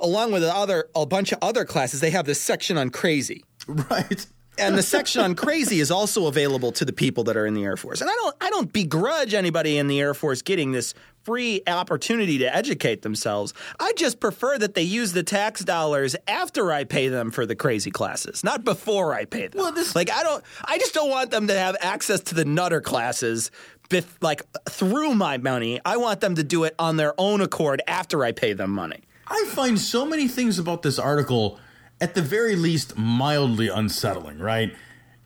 [0.00, 4.26] along with other a bunch of other classes, they have this section on crazy Right.
[4.58, 7.64] And the section on crazy is also available to the people that are in the
[7.64, 8.00] Air Force.
[8.00, 12.38] And I don't I don't begrudge anybody in the Air Force getting this free opportunity
[12.38, 13.54] to educate themselves.
[13.80, 17.56] I just prefer that they use the tax dollars after I pay them for the
[17.56, 19.60] crazy classes, not before I pay them.
[19.62, 22.44] Well, this- like I don't I just don't want them to have access to the
[22.44, 23.50] nutter classes
[23.88, 25.80] bef- like through my money.
[25.84, 29.00] I want them to do it on their own accord after I pay them money.
[29.26, 31.58] I find so many things about this article,
[32.04, 34.74] at the very least, mildly unsettling, right?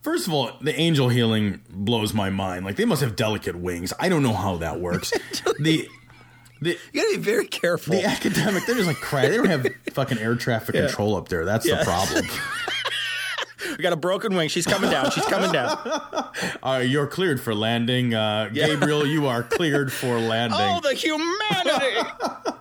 [0.00, 2.64] First of all, the angel healing blows my mind.
[2.64, 3.92] Like, they must have delicate wings.
[3.98, 5.10] I don't know how that works.
[5.60, 5.88] the.
[6.60, 7.94] The, You got to be very careful.
[7.94, 9.28] the academic, they're just like crap.
[9.28, 11.44] They don't have fucking air traffic control up there.
[11.44, 11.78] That's Yeah.
[11.78, 12.24] the problem.
[13.76, 14.48] we got a broken wing.
[14.48, 15.10] She's coming down.
[15.12, 15.78] She's coming down.
[16.62, 18.12] Uh, you're cleared for landing.
[18.14, 20.58] Uh, Gabriel, you are cleared for landing.
[20.60, 22.57] Oh, the humanity!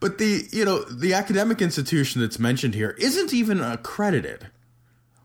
[0.00, 4.46] But the you know the academic institution that's mentioned here isn't even accredited.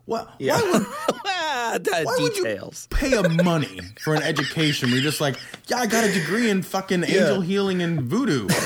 [0.06, 0.34] What?
[0.40, 0.60] Yeah.
[0.62, 0.86] Why would
[1.28, 2.88] Ah, why would you details.
[2.92, 4.90] pay a money for an education?
[4.90, 5.36] You're just like,
[5.68, 8.48] yeah, I got a degree in fucking angel healing and voodoo.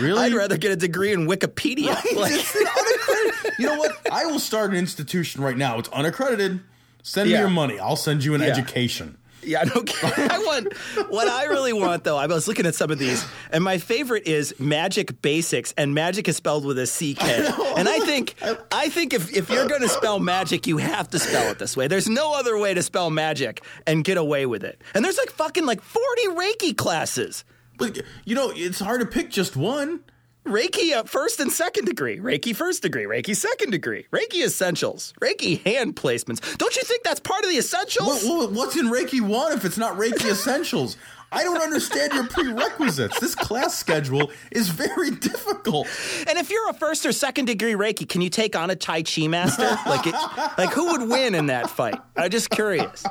[0.00, 0.20] Really?
[0.20, 1.86] I'd rather get a degree in Wikipedia.
[2.16, 3.92] Like, It's unaccredited- you know what?
[4.12, 5.78] I will start an institution right now.
[5.78, 6.60] It's unaccredited.
[7.02, 7.78] Send me your money.
[7.78, 8.48] I'll send you an Yeah.
[8.48, 9.16] education.
[9.46, 10.30] Yeah, no kidding.
[10.30, 10.76] I want
[11.10, 12.16] what I really want though.
[12.16, 16.28] I was looking at some of these, and my favorite is Magic Basics, and Magic
[16.28, 17.46] is spelled with a C K.
[17.76, 18.34] And I think
[18.72, 21.76] I think if if you're going to spell magic, you have to spell it this
[21.76, 21.88] way.
[21.88, 24.82] There's no other way to spell magic and get away with it.
[24.94, 27.44] And there's like fucking like 40 Reiki classes.
[27.78, 30.00] But you know, it's hard to pick just one.
[30.46, 35.60] Reiki uh, first and second degree, Reiki first degree, Reiki second degree, Reiki essentials, Reiki
[35.64, 36.56] hand placements.
[36.56, 38.24] Don't you think that's part of the essentials?
[38.24, 40.96] What, what- what's in Reiki 1 if it's not Reiki Essentials?
[41.32, 43.18] I don't understand your prerequisites.
[43.18, 45.88] This class schedule is very difficult.
[46.28, 49.02] And if you're a first or second degree Reiki, can you take on a Tai
[49.02, 49.76] Chi master?
[49.86, 50.14] Like, it,
[50.56, 51.96] like who would win in that fight?
[52.16, 53.04] I'm just curious.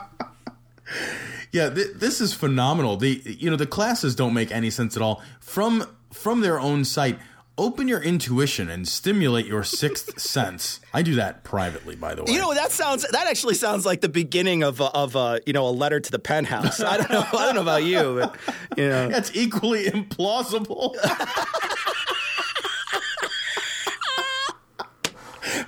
[1.51, 2.95] Yeah, th- this is phenomenal.
[2.97, 6.85] The you know the classes don't make any sense at all from from their own
[6.85, 7.19] site.
[7.57, 10.81] Open your intuition and stimulate your sixth sense.
[10.93, 12.33] I do that privately, by the way.
[12.33, 13.05] You know that sounds.
[13.09, 16.11] That actually sounds like the beginning of a, of a, you know a letter to
[16.11, 16.81] the penthouse.
[16.81, 17.25] I don't know.
[17.31, 18.35] I don't know about you, but
[18.77, 19.07] you know.
[19.09, 20.95] that's equally implausible.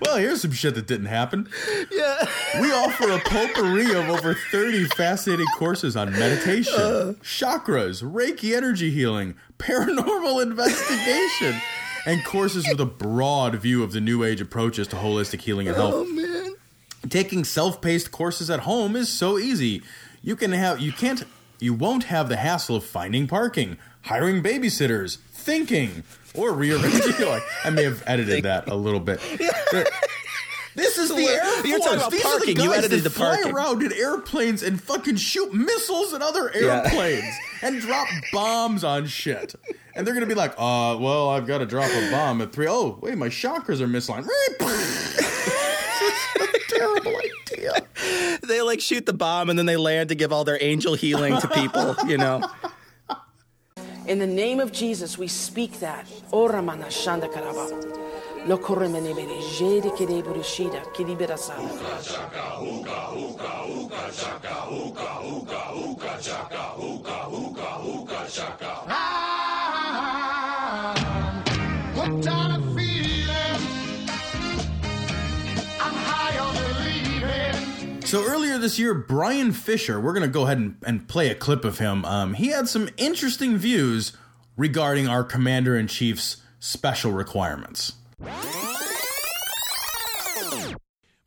[0.02, 1.50] well, here's some shit that didn't happen.
[1.92, 2.26] Yeah.
[2.62, 7.14] We offer a potpourri of over 30 fascinating courses on meditation, uh.
[7.24, 11.60] chakras, Reiki energy healing, paranormal investigation,
[12.06, 15.78] and courses with a broad view of the new age approaches to holistic healing and
[15.78, 15.94] oh, health.
[15.96, 16.56] Oh man.
[17.10, 19.82] Taking self-paced courses at home is so easy.
[20.22, 21.24] You can have you can't
[21.60, 26.04] you won't have the hassle of finding parking, hiring babysitters, thinking,
[26.36, 27.26] or rearranging.
[27.28, 29.20] like, I may have edited that a little bit.
[30.76, 31.84] This is the You're Air Force.
[31.86, 32.50] talking about These parking.
[32.52, 36.22] are the You edited that the fly around in airplanes and fucking shoot missiles at
[36.22, 36.84] other Yeah.
[36.84, 37.34] airplanes
[37.64, 39.56] and drop bombs on shit.
[39.96, 42.68] And they're gonna be like, uh, well, I've got to drop a bomb at three.
[42.70, 44.28] Oh, wait, my chakras are misaligned.
[46.70, 47.74] terrible idea.
[48.48, 51.40] They like shoot the bomb and then they land to give all their angel healing
[51.42, 52.48] to people, you know.
[54.08, 56.08] In the name of Jesus, we speak that.
[56.32, 57.28] Mana shanda
[78.08, 81.36] So earlier this year, Bryan Fischer, we're going to go ahead and, and play a
[81.36, 82.06] clip of him.
[82.06, 84.14] Um, he had some interesting views
[84.56, 87.96] regarding our commander in chief's special requirements.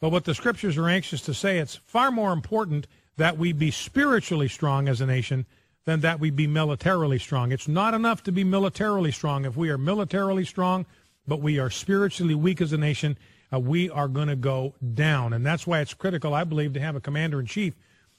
[0.01, 2.87] But what the scriptures are anxious to say, it's far more important
[3.19, 5.45] that we be spiritually strong as a nation
[5.85, 7.53] than that we be militarily strong.
[7.53, 9.45] It's not enough to be militarily strong.
[9.45, 10.87] If we are militarily strong,
[11.27, 13.19] but we are spiritually weak as a nation,
[13.53, 15.33] uh, we are going to go down.
[15.33, 17.75] And that's why it's critical, I believe, to have a commander in chief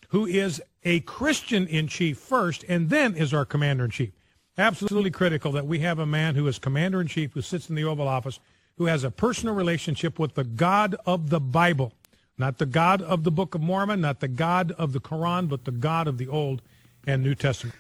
[0.10, 4.12] who is a Christian in chief first and then is our commander in chief.
[4.58, 7.76] Absolutely critical that we have a man who is commander in chief who sits in
[7.76, 8.40] the Oval Office
[8.78, 11.94] who has a personal relationship with the God of the Bible,
[12.38, 15.66] not the God of the Book of Mormon, not the God of the Quran, but
[15.66, 16.62] the God of the Old
[17.06, 17.76] and New Testament.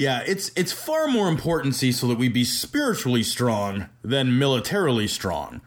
[0.00, 5.60] Yeah, it's it's far more important, Cecil, that we be spiritually strong than militarily strong.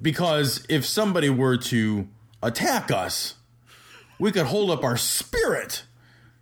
[0.00, 2.08] Because if somebody were to
[2.42, 3.34] attack us,
[4.18, 5.84] we could hold up our spirit.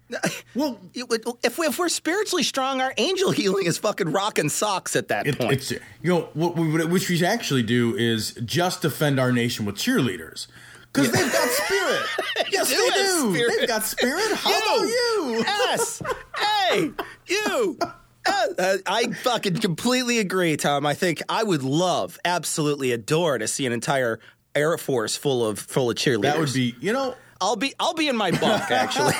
[0.54, 4.94] Well, would- If, we, if we're spiritually strong, our angel healing is fucking rocking socks
[4.94, 5.52] at that it, point.
[5.54, 9.32] it's you know what we would, which we should actually do is just defend our
[9.32, 10.46] nation with cheerleaders
[10.94, 12.02] because they've got spirit.
[12.52, 13.34] yes, do they do.
[13.34, 13.54] spirit.
[13.58, 14.32] They've got spirit.
[14.36, 15.44] How about you?
[15.46, 16.02] Yes.
[16.38, 16.90] hey,
[17.26, 17.78] you.
[18.26, 20.86] Uh, uh, I fucking completely agree, Tom.
[20.86, 24.20] I think I would love, absolutely adore to see an entire
[24.54, 26.22] Air Force full of full of cheerleaders.
[26.22, 29.12] That would be, you know, I'll be I'll be in my bunk actually.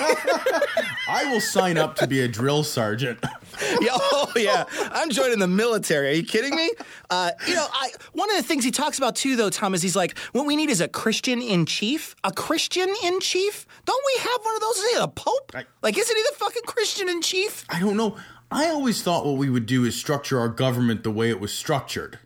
[1.07, 3.19] I will sign up to be a drill sergeant.
[3.83, 6.09] yeah, oh yeah, I'm joining the military.
[6.09, 6.71] Are you kidding me?
[7.11, 9.83] Uh, you know, I, one of the things he talks about too, though, Tom, is
[9.83, 12.17] he's like, what we need is a Christian in chief.
[12.25, 13.67] A Christian in chief?
[13.85, 14.77] Don't we have one of those?
[14.77, 15.53] Is he a pope?
[15.55, 17.67] I- like, isn't he the fucking Christian in chief?
[17.69, 18.17] I don't know.
[18.51, 21.53] I always thought what we would do is structure our government the way it was
[21.53, 22.19] structured.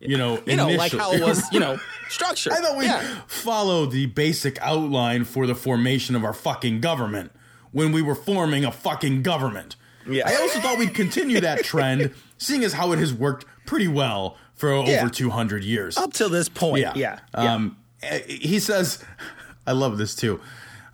[0.00, 2.54] You know, You know, like how it was, you know, structured.
[2.54, 3.20] I thought we'd yeah.
[3.26, 7.32] follow the basic outline for the formation of our fucking government
[7.72, 9.76] when we were forming a fucking government.
[10.08, 10.26] Yeah.
[10.26, 14.38] I also thought we'd continue that trend, seeing as how it has worked pretty well
[14.54, 15.00] for Yeah.
[15.02, 15.96] over 200 years.
[15.98, 16.92] Up to this point, yeah.
[16.96, 17.18] yeah.
[17.34, 19.04] Um, eh, he says,
[19.66, 20.40] I love this too.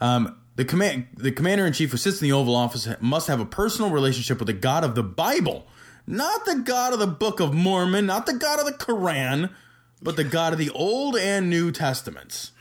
[0.01, 3.41] Um, the command, the commander in chief who sits in the Oval Office must have
[3.41, 5.67] a personal relationship with the God of the Bible,
[6.07, 9.51] not the God of the Book of Mormon, not the God of the Quran,
[10.03, 12.53] but the God of the Old and New Testaments.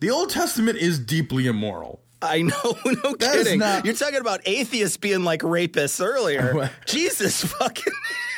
[0.00, 2.00] the Old Testament is deeply immoral.
[2.22, 2.52] I know,
[2.84, 3.58] no That kidding.
[3.60, 6.70] not- You're talking about atheists being like rapists earlier.
[6.86, 7.92] Jesus fucking.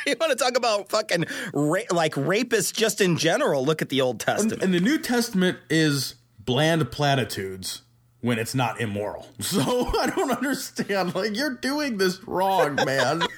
[0.07, 3.63] You want to talk about fucking ra- like rapists just in general?
[3.65, 4.61] Look at the Old Testament.
[4.61, 7.81] And the New Testament is bland platitudes
[8.23, 9.27] when it's not immoral.
[9.41, 11.13] So I don't understand.
[11.13, 13.21] Like you're doing this wrong, man.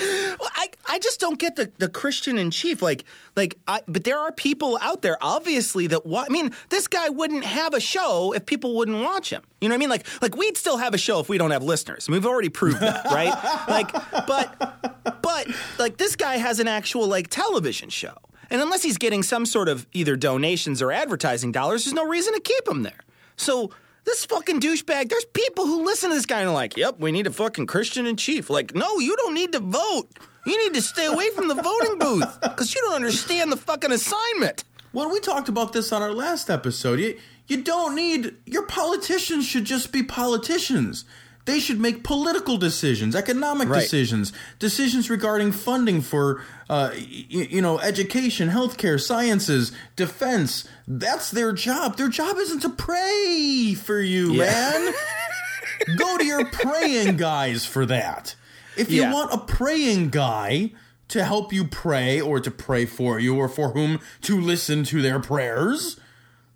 [0.00, 2.80] Well, I, I just don't get the, the Christian in chief.
[2.80, 6.86] Like, like, I, but there are people out there, obviously, that wa- I mean, this
[6.86, 9.42] guy wouldn't have a show if people wouldn't watch him.
[9.60, 9.88] You know what I mean?
[9.88, 12.06] Like, like we'd still have a show if we don't have listeners.
[12.06, 13.34] And we've already proved that, right?
[13.68, 13.90] like,
[14.28, 15.48] but, but,
[15.80, 18.14] like, this guy has an actual like television show,
[18.50, 22.34] and unless he's getting some sort of either donations or advertising dollars, there's no reason
[22.34, 23.00] to keep him there.
[23.38, 23.70] So.
[24.04, 27.12] This fucking douchebag, there's people who listen to this guy and are like, yep, we
[27.12, 28.48] need a fucking Christian in chief.
[28.48, 30.08] Like, no, you don't need to vote.
[30.46, 33.92] You need to stay away from the voting booth because you don't understand the fucking
[33.92, 34.64] assignment.
[34.94, 37.00] Well, we talked about this on our last episode.
[37.00, 41.04] You, you don't need your politicians should just be politicians.
[41.44, 43.80] They should make political decisions, economic Right.
[43.80, 50.66] decisions, decisions regarding funding for, uh, y- you know, education, healthcare, sciences, defense.
[50.90, 51.98] That's their job.
[51.98, 54.94] Their job isn't to pray for you, man.
[55.98, 58.34] Go to your praying guys for that.
[58.74, 59.12] If you Yeah.
[59.12, 60.72] want a praying guy
[61.08, 65.02] to help you pray or to pray for you or for whom to listen to
[65.02, 66.00] their prayers,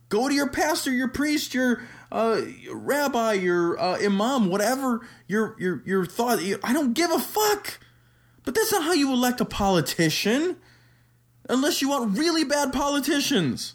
[0.09, 2.41] go to your pastor, your priest, your uh,
[2.73, 6.39] rabbi, your uh, imam, whatever your your your thought.
[6.65, 7.79] I don't give a fuck.
[8.45, 10.57] But that's not how you elect a politician,
[11.49, 13.75] unless you want really bad politicians.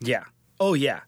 [0.00, 0.24] Yeah.
[0.58, 1.00] Oh, yeah.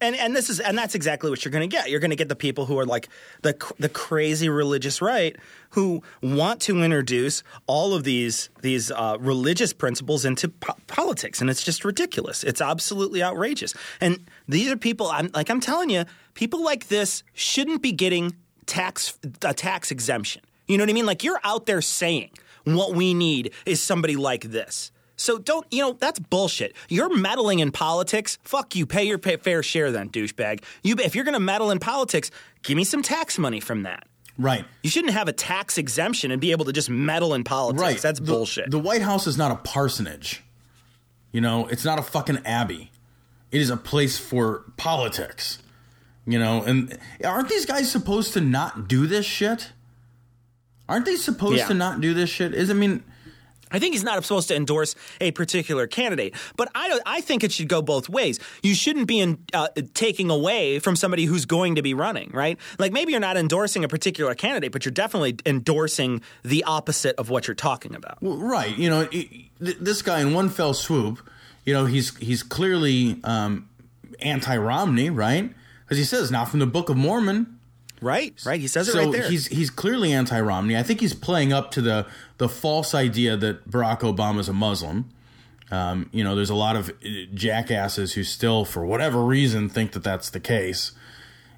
[0.00, 1.90] And and this is and that's exactly what you're going to get.
[1.90, 3.08] You're going to get the people who are like
[3.42, 5.34] the the crazy religious right
[5.70, 11.50] who want to introduce all of these these uh, religious principles into po- politics, and
[11.50, 12.44] it's just ridiculous.
[12.44, 13.74] It's absolutely outrageous.
[14.00, 15.08] And these are people.
[15.08, 16.04] I'm like I'm telling you,
[16.34, 20.42] people like this shouldn't be getting tax a tax exemption.
[20.68, 21.06] You know what I mean?
[21.06, 22.30] Like you're out there saying
[22.64, 24.92] what we need is somebody like this.
[25.18, 26.74] So don't, you know, that's bullshit.
[26.88, 28.38] You're meddling in politics.
[28.44, 28.86] Fuck you.
[28.86, 30.62] Pay your pay, fair share then, douchebag.
[30.82, 32.30] You, if you're going to meddle in politics,
[32.62, 34.06] give me some tax money from that.
[34.38, 34.64] Right.
[34.84, 37.82] You shouldn't have a tax exemption and be able to just meddle in politics.
[37.82, 37.98] Right.
[37.98, 38.70] That's The- bullshit.
[38.70, 40.42] The White House is not a parsonage.
[41.32, 42.90] You know, it's not a fucking abbey.
[43.50, 45.58] It is a place for politics.
[46.26, 49.72] You know, and aren't these guys supposed to not do this shit?
[50.88, 51.66] Aren't they supposed Yeah.
[51.68, 52.54] to not do this shit?
[52.54, 53.02] Is I mean,
[53.70, 57.52] I think he's not supposed to endorse a particular candidate, but I I think it
[57.52, 58.38] should go both ways.
[58.62, 62.58] You shouldn't be in, uh, taking away from somebody who's going to be running, right?
[62.78, 67.30] Like maybe you're not endorsing a particular candidate, but you're definitely endorsing the opposite of
[67.30, 68.22] what you're talking about.
[68.22, 68.76] Well, right.
[68.76, 69.28] You know, it-
[69.64, 71.18] th- this guy in one fell swoop,
[71.64, 73.68] you know, he's he's clearly um,
[74.20, 75.52] anti Romney, right?
[75.84, 77.58] Because he says not from the Book of Mormon.
[78.00, 78.60] Right, right.
[78.60, 79.28] He says it so right there.
[79.28, 80.76] he's he's clearly anti Romney.
[80.76, 82.06] I think he's playing up to the
[82.38, 85.10] the false idea that Barack Obama is a Muslim.
[85.70, 89.92] Um, you know, there's a lot of uh, jackasses who still, for whatever reason, think
[89.92, 90.92] that that's the case.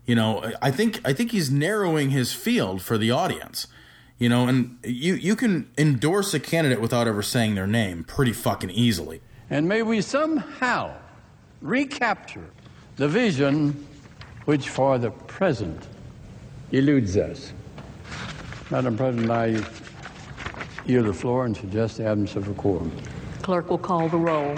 [0.04, 3.68] You know, I think I think he's narrowing his field for the audience.
[4.18, 8.32] You know, and you you can endorse a candidate without ever saying their name pretty
[8.32, 9.20] fucking easily.
[9.48, 10.92] And may we somehow
[11.60, 12.50] recapture
[12.96, 13.86] the vision
[14.46, 15.86] which for the present
[16.72, 17.52] eludes us.
[18.70, 19.56] Madam President, I
[20.90, 22.90] yield the floor and suggest the absence of a quorum.
[23.42, 24.56] Clerk will call the roll.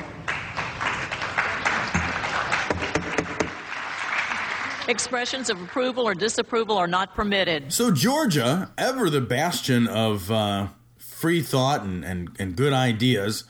[4.89, 7.73] Expressions of approval or disapproval are not permitted.
[7.73, 10.69] So Georgia, ever the bastion of uh,
[10.99, 13.45] free thought and, and, and good ideas,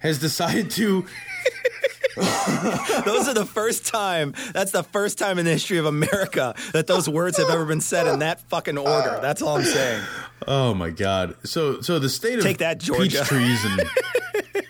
[0.00, 1.06] has decided to
[3.04, 4.34] those are the first time.
[4.52, 7.80] That's the first time in the history of America that those words have ever been
[7.80, 9.18] said in that fucking order.
[9.20, 10.02] That's all I'm saying.
[10.46, 11.36] Oh my God!
[11.44, 13.18] So so the state of Take that, Georgia.
[13.18, 13.82] peach trees and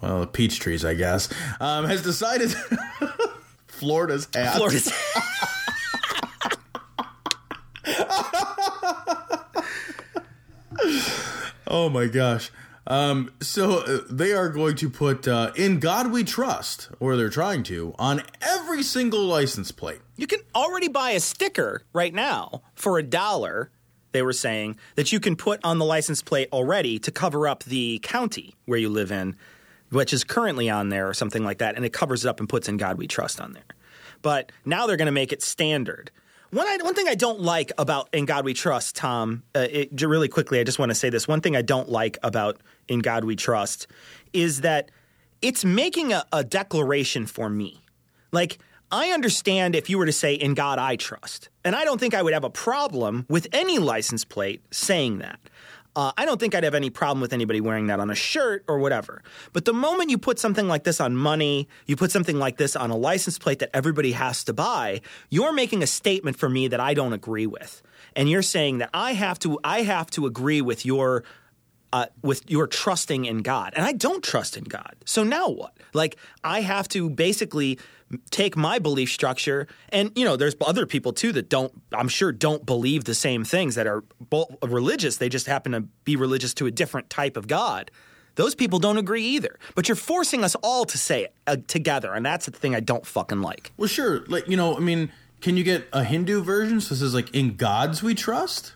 [0.00, 1.28] well, peach trees, I guess,
[1.60, 2.52] um, has decided
[3.66, 4.56] Florida's hat.
[4.56, 4.92] Florida's.
[11.66, 12.50] Oh my gosh!
[12.88, 17.28] Um, so uh, they are going to put uh, "In God We Trust," or they're
[17.28, 20.00] trying to, on every single license plate.
[20.16, 23.70] You can already buy a sticker right now for a dollar.
[24.12, 27.62] They were saying that you can put on the license plate already to cover up
[27.64, 29.36] the county where you live in,
[29.90, 32.48] which is currently on there or something like that, and it covers it up and
[32.48, 33.64] puts "In God We Trust" on there.
[34.22, 36.10] But now they're going to make it standard.
[36.50, 40.00] One, I, one thing I don't like about In God We Trust, Tom, uh, it,
[40.00, 41.28] really quickly, I just want to say this.
[41.28, 43.86] One thing I don't like about In God We Trust
[44.32, 44.90] is that
[45.42, 47.84] it's making a, a declaration for me.
[48.32, 48.58] Like,
[48.90, 51.50] I understand if you were to say, In God I trust.
[51.64, 55.38] And I don't think I would have a problem with any license plate saying that.
[55.98, 58.62] Uh, I don't think I'd have any problem with anybody wearing that on a shirt
[58.68, 59.20] or whatever.
[59.52, 62.76] But the moment you put something like this on money, you put something like this
[62.76, 66.68] on a license plate that everybody has to buy, you're making a statement for me
[66.68, 67.82] that I don't agree with.
[68.14, 71.24] And you're saying that I have to I have to agree with your
[71.92, 73.72] uh, with your trusting in God.
[73.76, 74.96] And I don't trust in God.
[75.04, 75.76] So now what?
[75.94, 77.78] Like, I have to basically
[78.30, 82.32] take my belief structure, and, you know, there's other people too that don't, I'm sure,
[82.32, 84.02] don't believe the same things that are
[84.62, 85.18] religious.
[85.18, 87.90] They just happen to be religious to a different type of God.
[88.38, 89.58] Those people don't agree either.
[89.74, 92.14] But you're forcing us all to say it uh, together.
[92.14, 93.72] And that's the thing I don't fucking like.
[93.76, 94.24] Well, sure.
[94.28, 95.10] Like you know, I mean,
[95.40, 96.80] can you get a Hindu version?
[96.80, 98.74] So this is like "In Gods We Trust."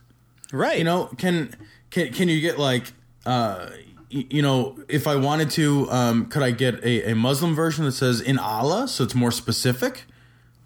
[0.52, 0.78] Right.
[0.78, 1.54] You know, can
[1.90, 2.92] can can you get like
[3.26, 3.68] uh
[4.12, 7.84] y- you know, if I wanted to, um, could I get a, a Muslim version
[7.84, 10.04] that says "In Allah," so it's more specific?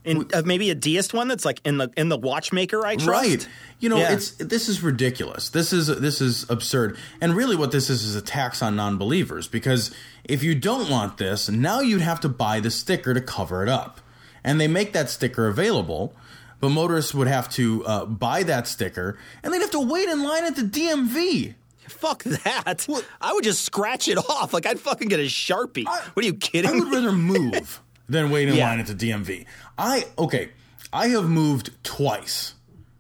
[0.05, 3.09] In, uh, maybe a deist one that's like in the in the watchmaker I trust.
[3.09, 3.49] Right.
[3.81, 4.13] You know, Yeah.
[4.13, 5.49] it's this is ridiculous.
[5.49, 6.97] This is this is absurd.
[7.21, 9.91] And really what this is is a tax on non-believers because
[10.23, 13.69] if you don't want this, now you'd have to buy the sticker to cover it
[13.69, 14.01] up.
[14.45, 16.15] And they make that sticker available,
[16.61, 20.23] but motorists would have to uh, buy that sticker and they'd have to wait in
[20.23, 21.55] line at the DMV.
[21.89, 22.87] Fuck that.
[23.21, 24.53] I would just scratch it off.
[24.53, 25.85] Like I'd fucking get a Sharpie.
[25.87, 28.69] what are you kidding I would rather move than wait in Yeah.
[28.69, 29.47] line at the DMV.
[29.79, 30.51] I okay,
[30.93, 32.55] I have moved twice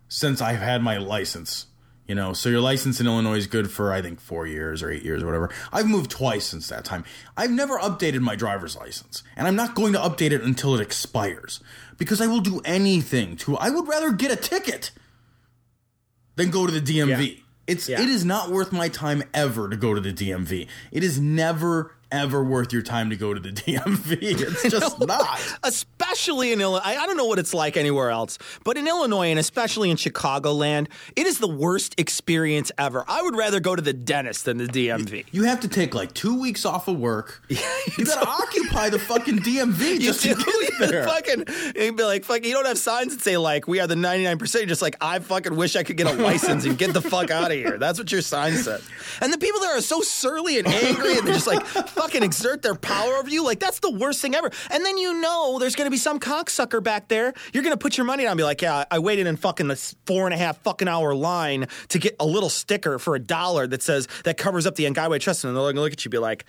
[0.09, 1.66] since I've had my license.
[2.09, 4.91] You know, so your license in Illinois is good for I think four years or
[4.91, 5.51] eight years or whatever.
[5.72, 7.05] I've moved twice since that time.
[7.37, 10.80] I've never updated my driver's license, and I'm not going to update it until it
[10.80, 11.59] expires
[11.99, 13.57] because I will do anything to.
[13.57, 14.93] I would rather get a ticket
[16.37, 17.43] than go to the DMV.
[17.66, 18.00] It's Yeah.
[18.00, 20.68] it is not worth my time ever to go to the DMV.
[20.92, 24.18] It is never ever worth your time to go to the DMV.
[24.20, 25.40] It's just not.
[25.62, 26.82] especially in Illinois.
[26.84, 30.88] I, don't know what it's like anywhere else, but in Illinois and especially in Chicagoland,
[31.14, 33.04] it is the worst experience ever.
[33.09, 35.26] I would rather go to the dentist than the DMV.
[35.32, 37.42] You have to take like two weeks off of work.
[37.48, 41.04] you gotta occupy the fucking DMV just to You get there.
[41.04, 41.44] fucking,
[41.76, 44.54] you'd be like, fuck, you don't have signs that say like, we are the 99%.
[44.54, 47.30] You're just like, I fucking wish I could get a license and get the fuck
[47.30, 47.78] out of here.
[47.78, 48.80] That's what your sign said.
[49.20, 51.64] And the people there are so surly and angry and they're just like
[51.97, 53.44] fucking exert their power over you.
[53.44, 54.51] Like, that's the worst thing ever.
[54.70, 57.32] And then you know there's to be some cocksucker back there.
[57.53, 59.97] You're to put your money down and be like, yeah, I waited in fucking this
[60.07, 63.66] four and a half fucking hour line to get a little sticker for a dollar
[63.66, 65.44] that says, that covers up the In God We Trust.
[65.44, 66.44] And they're to look at you and be like,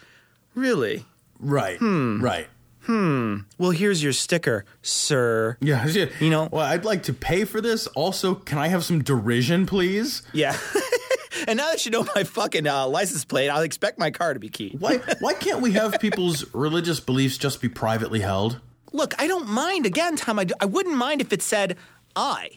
[0.54, 1.06] really?
[1.39, 1.78] Right.
[1.78, 2.22] Hmm.
[2.22, 2.48] Right.
[2.88, 3.40] Hmm.
[3.58, 5.58] Well, here's your sticker, sir.
[5.60, 6.06] Yeah, yeah.
[6.20, 7.86] You know- Well, I'd like to pay for this.
[7.88, 10.22] Also, can I have some derision, please?
[10.32, 10.58] Yeah.
[11.48, 14.40] and now that you know my fucking uh, license plate, I'll expect my car to
[14.40, 14.80] be keyed.
[14.80, 18.60] Why why can't we have people's religious beliefs just be privately held?
[18.94, 19.86] Look, I don't mind.
[19.86, 21.76] Again, Tom, I, I wouldn't mind if it said
[22.16, 22.52] I.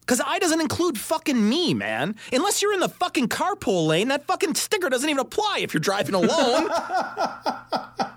[0.00, 2.14] Because I doesn't include fucking me, man.
[2.32, 5.80] Unless you're in the fucking carpool lane, that fucking sticker doesn't even apply if you're
[5.80, 6.68] driving alone.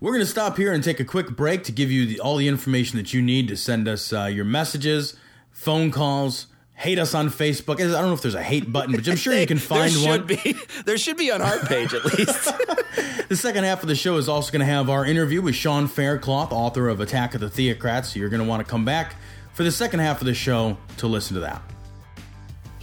[0.00, 2.36] We're going to stop here and take a quick break to give you the, all
[2.36, 5.16] the information that you need to send us uh, your messages,
[5.50, 7.76] phone calls, hate us on Facebook.
[7.76, 10.08] I don't know if there's a hate button, but I'm sure you can find there
[10.08, 10.28] one.
[10.28, 10.56] should be.
[10.84, 12.52] There should be on our page at least.
[13.28, 15.88] The second half of the show is also going to have our interview with Sean
[15.88, 18.14] Faircloth, author of Attack of the Theocrats.
[18.14, 19.16] You're going to want to come back
[19.54, 21.62] for the second half of the show to listen to that.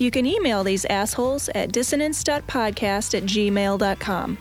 [0.01, 4.37] You can email these assholes at dissonance.podcast at gmail.com.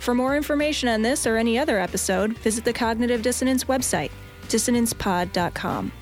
[0.00, 4.10] For more information on this or any other episode, visit the Cognitive Dissonance website,
[4.48, 5.92] dissonancepod.com.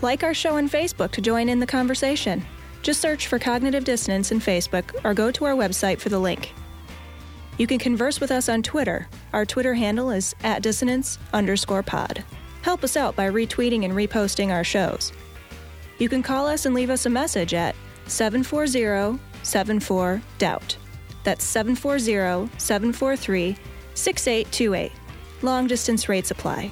[0.00, 2.44] Like our show on Facebook to join in the conversation.
[2.82, 6.52] Just search for Cognitive Dissonance in Facebook or go to our website for the link.
[7.58, 9.06] You can converse with us on Twitter.
[9.32, 12.24] Our Twitter handle is at dissonance underscore pod.
[12.62, 15.12] Help us out by retweeting and reposting our shows.
[15.98, 17.76] You can call us and leave us a message at
[18.12, 20.76] 740 74 Doubt.
[21.24, 23.56] That's 740 743
[23.94, 24.92] 6828.
[25.42, 26.70] Long distance rates apply.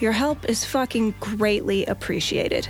[0.00, 2.68] Your help is fucking greatly appreciated.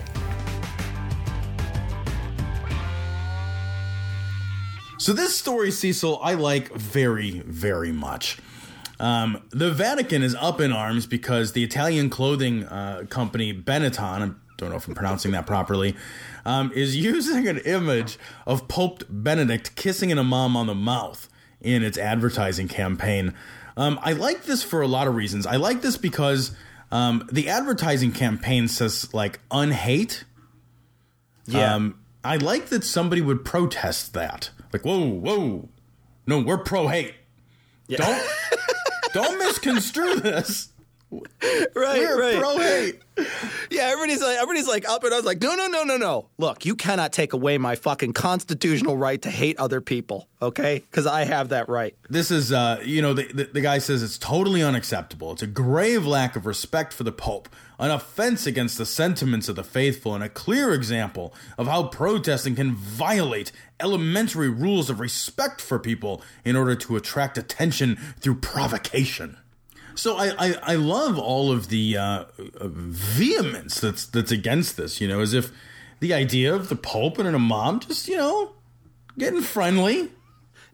[4.98, 8.38] So this story, Cecil, I like very, very much.
[8.98, 14.34] Um, the Vatican is up in arms because the Italian clothing uh, company Benetton, I
[14.56, 15.94] don't know if I'm pronouncing that properly,
[16.48, 21.28] um, is using an image of Pope Benedict kissing an imam on the mouth
[21.60, 23.34] in its advertising campaign.
[23.76, 25.46] Um, I like this for a lot of reasons.
[25.46, 26.56] I like this because
[26.90, 30.24] um, the advertising campaign says like unhate.
[31.44, 31.74] Yeah.
[31.74, 34.48] Um, I like that somebody would protest that.
[34.72, 35.68] Like, whoa, whoa,
[36.26, 37.14] no, we're pro hate.
[37.90, 38.26] Don't
[39.12, 40.70] don't misconstrue this.
[41.10, 42.38] right, We're right.
[42.38, 43.02] pro hate.
[43.70, 46.28] Yeah, everybody's like, everybody's like up and I was like, no, no, no, no, no.
[46.36, 50.80] Look, you cannot take away my fucking constitutional right to hate other people, okay?
[50.80, 51.96] Because I have that right.
[52.10, 55.32] This is, uh, you know, the, the, the guy says it's totally unacceptable.
[55.32, 57.48] It's a grave lack of respect for the Pope,
[57.78, 62.54] an offense against the sentiments of the faithful, and a clear example of how protesting
[62.54, 63.50] can violate
[63.80, 69.38] elementary rules of respect for people in order to attract attention through provocation.
[69.98, 75.00] So I, I, I love all of the uh, vehemence that's that's against this.
[75.00, 75.50] You know, as if
[75.98, 78.52] the idea of the Pope and an imam just you know
[79.18, 80.10] getting friendly.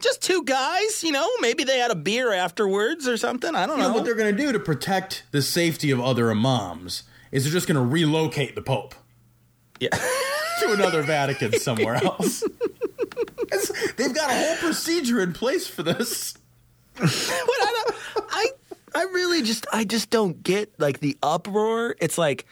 [0.00, 3.54] Just two guys, you know, maybe they had a beer afterwards or something.
[3.54, 3.94] I don't You know know.
[3.94, 7.66] what they're going to do to protect the safety of other imams is they're just
[7.66, 8.94] going to relocate the Pope
[9.80, 9.88] yeah.
[10.60, 12.44] to another Vatican somewhere else.
[13.96, 16.34] They've got a whole procedure in place for this.
[16.94, 17.96] but I, don't,
[18.30, 18.46] I,
[18.94, 21.96] I really just, I just don't get like the uproar.
[22.00, 22.46] It's like,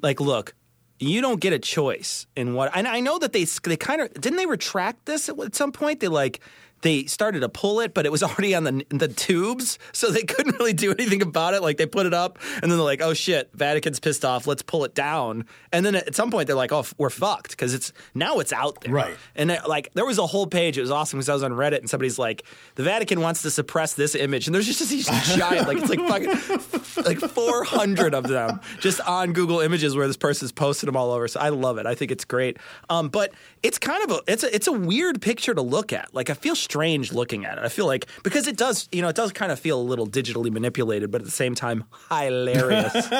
[0.00, 0.54] like, look,
[0.98, 4.12] you don't get a choice in what, and I know that they, they kind of
[4.14, 6.00] didn't they retract this at, some point?
[6.00, 6.40] They like
[6.82, 10.22] they started to pull it, but it was already on the the tubes, so they
[10.22, 11.62] couldn't really do anything about it.
[11.62, 14.46] Like they put it up, and then they're like, "Oh shit, Vatican's pissed off.
[14.46, 17.50] Let's pull it down." And then at some point, they're like, "Oh, f- we're fucked,"
[17.50, 19.16] because it's now it's out there, Right.
[19.34, 20.78] And it- like there was a whole page.
[20.78, 22.44] It was awesome because I was on Reddit, and somebody's like,
[22.76, 25.06] "The Vatican wants to suppress this image," and there's just these
[25.36, 30.16] giant, like it's like fucking like 400 of them just on Google Images where this
[30.16, 31.26] person's posted them all over.
[31.28, 31.86] So I love it.
[31.86, 32.58] I think it's great.
[32.90, 33.32] Um, but
[33.66, 36.14] it's kind of a it's a it's a weird picture to look at.
[36.14, 37.64] Like I feel strange looking at it.
[37.64, 40.06] I feel like because it does you know it does kind of feel a little
[40.06, 42.94] digitally manipulated, but at the same time hilarious.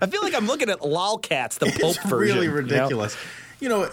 [0.00, 2.18] I feel like I'm looking at lolcats, the Pope it's version.
[2.36, 2.56] really you know?
[2.56, 3.16] ridiculous.
[3.60, 3.90] You know,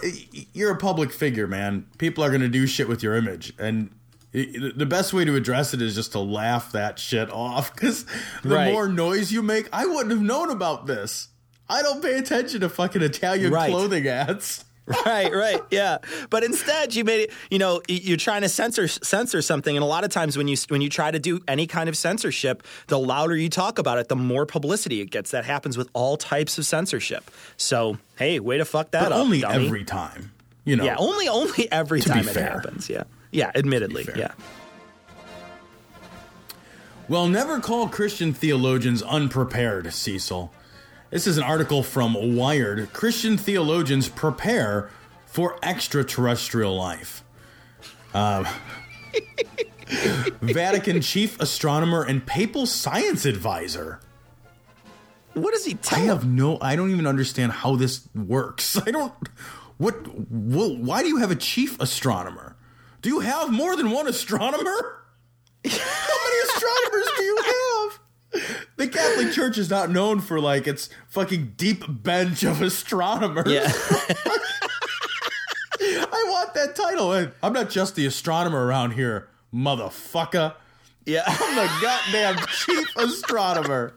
[0.52, 1.86] you're a public figure, man.
[1.98, 3.90] People are going to do shit with your image, and
[4.32, 7.74] the best way to address it is just to laugh that shit off.
[7.74, 8.04] Because
[8.44, 8.72] the Right.
[8.72, 11.28] more noise you make, I wouldn't have known about this.
[11.68, 13.70] I don't pay attention to fucking Italian Right.
[13.70, 14.64] clothing ads.
[15.06, 15.98] Right, right, yeah.
[16.30, 17.32] But instead, you made it.
[17.50, 20.56] You know, you're trying to censor censor something, and a lot of times when you
[20.68, 24.08] when you try to do any kind of censorship, the louder you talk about it,
[24.08, 25.30] the more publicity it gets.
[25.32, 27.30] That happens with all types of censorship.
[27.56, 29.18] So, hey, way to fuck that But up.
[29.18, 29.66] only dummy.
[29.66, 30.32] every time.
[30.64, 30.84] You know.
[30.84, 32.44] Yeah, only only every time it fair.
[32.52, 32.88] happens.
[32.88, 33.50] Yeah, yeah.
[33.54, 34.32] Admittedly, yeah.
[37.08, 40.52] Well, never call Christian theologians unprepared, Cecil.
[41.16, 42.92] This is an article from Wired.
[42.92, 44.90] Christian theologians prepare
[45.24, 47.24] for extraterrestrial life.
[48.12, 48.44] Uh,
[50.42, 53.98] Vatican chief astronomer and papal science advisor.
[55.32, 56.58] What does he tell I have no.
[56.60, 58.76] I don't even understand how this works.
[58.86, 59.14] I don't.
[59.78, 59.96] What?
[60.30, 62.56] Well, why do you have a chief astronomer?
[63.00, 65.02] Do you have more than one astronomer?
[65.64, 67.65] How many astronomers do you have?
[68.76, 73.50] The Catholic Church is not known for like its fucking deep bench of astronomers.
[73.50, 73.72] Yeah.
[75.80, 77.12] I want that title.
[77.42, 80.54] I'm not just the astronomer around here, motherfucker.
[81.06, 81.22] Yeah.
[81.26, 83.94] I'm the goddamn chief astronomer.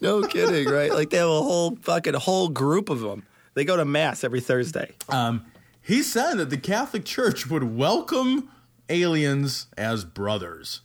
[0.00, 0.92] no kidding, right?
[0.92, 3.26] Like they have a whole fucking whole group of them.
[3.54, 4.94] They go to mass every Thursday.
[5.08, 5.44] Um,
[5.82, 8.50] he said that the Catholic Church would welcome
[8.88, 10.80] aliens as brothers.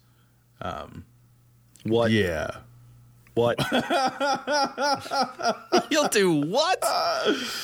[0.62, 1.06] Um,
[1.84, 2.12] what?
[2.12, 2.58] Yeah.
[3.34, 3.59] What?
[5.91, 6.79] You'll do what?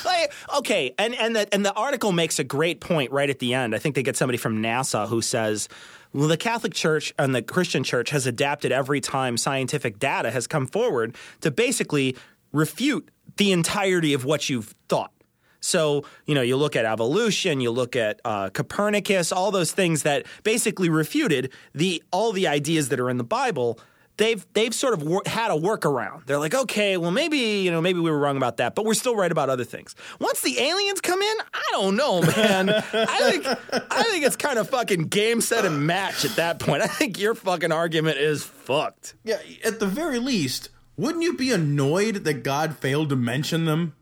[0.05, 3.53] Like, okay, and and the and the article makes a great point right at the
[3.53, 3.75] end.
[3.75, 5.67] I think they get somebody from NASA who says,
[6.13, 10.47] "Well, the Catholic Church and the Christian Church has adapted every time scientific data has
[10.47, 12.15] come forward to basically
[12.53, 15.11] refute the entirety of what you've thought."
[15.59, 20.03] So, you know, you look at evolution, you look at uh, Copernicus, all those things
[20.03, 23.79] that basically refuted the all the ideas that are in the Bible.
[24.17, 26.25] They've they've sort of wor- had a workaround.
[26.25, 28.95] They're like, okay, well, maybe you know, maybe we were wrong about that, but we're
[28.95, 29.95] still right about other things.
[30.19, 32.69] Once the aliens come in, I don't know, man.
[32.93, 36.81] I think I think it's kind of fucking game, set, and match at that point.
[36.81, 39.13] I think your fucking argument is fucked.
[39.23, 43.93] Yeah, at the very least, wouldn't you be annoyed that God failed to mention them?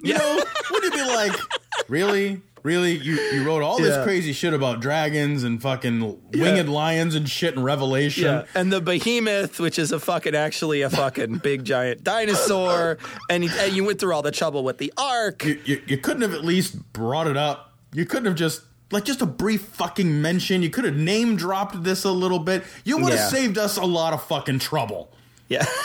[0.00, 1.32] You know, wouldn't you be like,
[1.88, 2.40] really?
[2.62, 2.96] Really?
[2.96, 4.04] You you wrote all this Yeah.
[4.04, 6.00] crazy shit about dragons and fucking
[6.32, 8.24] winged lions and shit in Revelation.
[8.24, 12.98] Yeah, and the behemoth, which is a fucking actually a fucking big giant dinosaur,
[13.28, 15.44] and, and you went through all the trouble with the ark.
[15.44, 17.72] You, you, you couldn't have at least brought it up.
[17.92, 20.62] You couldn't have just like just a brief fucking mention.
[20.62, 22.62] You could have name dropped this a little bit.
[22.84, 23.28] You would have Yeah.
[23.28, 25.10] saved us a lot of fucking trouble.
[25.48, 25.66] Yeah.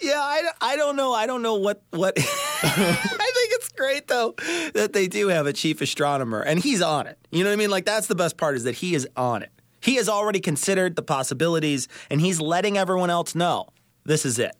[0.00, 1.12] yeah, I, I don't know.
[1.12, 2.14] I don't know what what.
[2.18, 4.34] I think it's great though
[4.74, 7.18] that they do have a chief astronomer and he's on it.
[7.30, 7.70] You know what I mean?
[7.70, 9.50] Like that's the best part is that he is on it.
[9.80, 13.68] He has already considered the possibilities and he's letting everyone else know
[14.04, 14.56] this is it.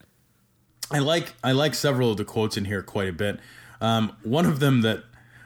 [0.91, 3.41] I like I like several of the quotes in here quite a bit.
[3.81, 5.05] Um, one of them that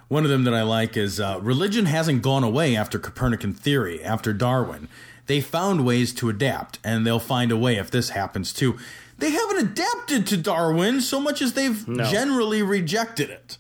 [0.09, 4.03] one of them that I like is uh, religion hasn't gone away after Copernican theory,
[4.03, 4.89] after Darwin.
[5.27, 8.77] They found ways to adapt, and they'll find a way if this happens too.
[9.21, 12.05] They haven't adapted to Darwin so much as they've No.
[12.05, 13.59] generally rejected it.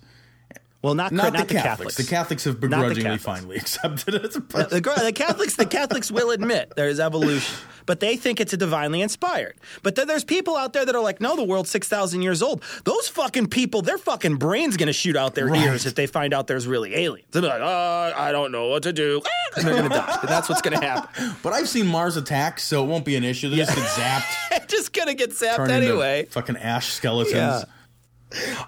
[0.82, 1.96] Well, not Not, not the, Catholics.
[1.96, 3.22] The Catholics have begrudgingly Catholics.
[3.24, 4.32] finally accepted it.
[4.32, 7.54] The, the, the Catholics, the Catholics will admit there is evolution,
[7.86, 9.56] but they think it's a divinely inspired.
[9.82, 12.42] But then there's people out there that are like, no, the world's six thousand years
[12.42, 12.62] old.
[12.84, 15.62] Those fucking people, their fucking brains gonna shoot out their Right.
[15.62, 17.28] ears if they find out there's really aliens.
[17.30, 19.22] They'll be like, oh, I don't know what to do,
[19.56, 20.18] and they're gonna die.
[20.20, 21.34] And that's what's gonna happen.
[21.42, 23.48] but I've seen Mars attack, so it won't be an issue.
[23.50, 24.66] They just get zapped.
[24.70, 26.26] Just gonna get zapped anyway.
[26.30, 27.34] fucking ash skeletons.
[27.34, 27.64] Yeah.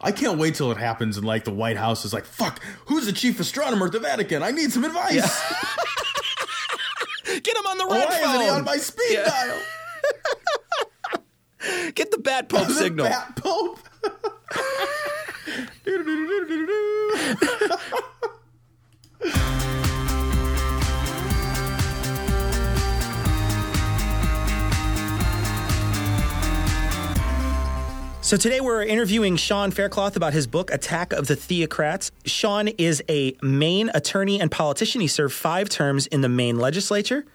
[0.00, 3.06] I can't wait till it happens and like the White House is like, fuck, who's
[3.06, 4.42] the chief astronomer at the Vatican?
[4.42, 5.22] I need some advice.
[7.42, 8.22] Get him on the red Why phone.
[8.22, 9.24] Why is he on my speed yeah.
[9.24, 9.58] dial?
[11.94, 13.06] Get the Bat Pope the signal.
[13.06, 13.78] Bat Pope.
[28.32, 32.10] So today we're interviewing Sean Faircloth about his book, Attack of the Theocrats.
[32.24, 35.02] Sean is a Maine attorney and politician.
[35.02, 37.26] He served five terms in the Maine legislature.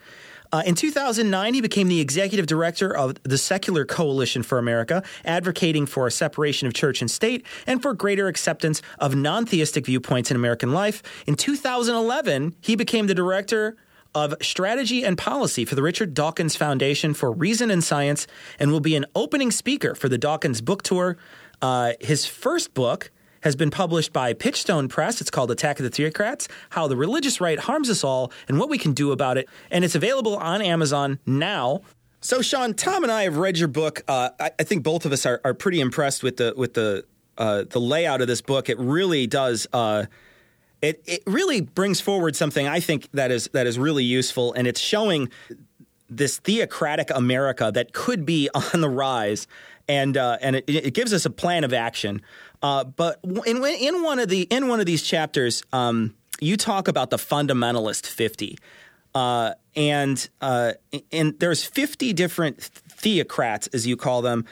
[0.51, 5.85] Uh, in 2009, he became the executive director of the Secular Coalition for America, advocating
[5.85, 10.31] for a separation of church and state and for greater acceptance of non theistic viewpoints
[10.31, 11.03] in American life.
[11.27, 13.77] In 2011, he became the director
[14.23, 18.25] of strategy and policy for the Richard Dawkins Foundation for Reason and Science
[18.59, 21.17] and will be an opening speaker for the Dawkins book tour.
[21.61, 23.11] Uh, his first book
[23.41, 25.21] has been published by Pitchstone Press.
[25.21, 28.69] It's called Attack of the Theocrats How the Religious Right Harms Us All and What
[28.69, 29.47] We Can Do About It.
[29.69, 31.81] And it's available on Amazon now.
[32.19, 34.03] So, Sean, Tom and I have read your book.
[34.07, 37.05] Uh, I, I, think both of us are, are, pretty impressed with the with the
[37.37, 38.69] uh, the layout of this book.
[38.69, 39.67] It really does.
[39.71, 40.05] Uh,
[40.81, 44.67] it it really brings forward something I think that is that is really useful, and
[44.67, 45.29] it's showing
[46.09, 49.47] this theocratic America that could be on the rise,
[49.87, 52.21] and uh, and it, it, gives us a plan of action.
[52.61, 56.87] Uh, but in in one of the in one of these chapters, um, you talk
[56.87, 58.57] about the fundamentalist fifty,
[59.15, 60.73] uh, and uh,
[61.11, 64.45] and there's fifty different theocrats, as you call them,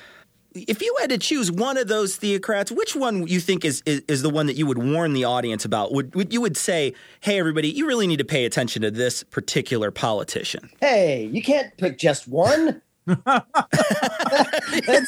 [0.55, 4.01] if you had to choose one of those theocrats, which one you think is, is,
[4.07, 5.91] is the one that you would warn the audience about?
[5.91, 9.23] Would, would you would say, "Hey, everybody, you really need to pay attention to this
[9.23, 10.69] particular politician"?
[10.79, 12.81] Hey, you can't pick just one.
[13.05, 13.25] That's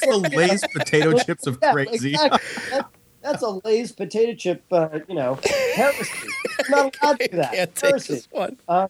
[0.06, 2.12] the Lay's potato chips of yeah, crazy.
[2.12, 2.40] Exactly.
[2.72, 2.90] That,
[3.22, 5.40] that's a Lay's potato chip, uh, you know,
[5.76, 6.12] heresy.
[6.70, 7.54] Not allowed to do that.
[7.54, 8.58] Can't take this one.
[8.68, 8.88] Uh,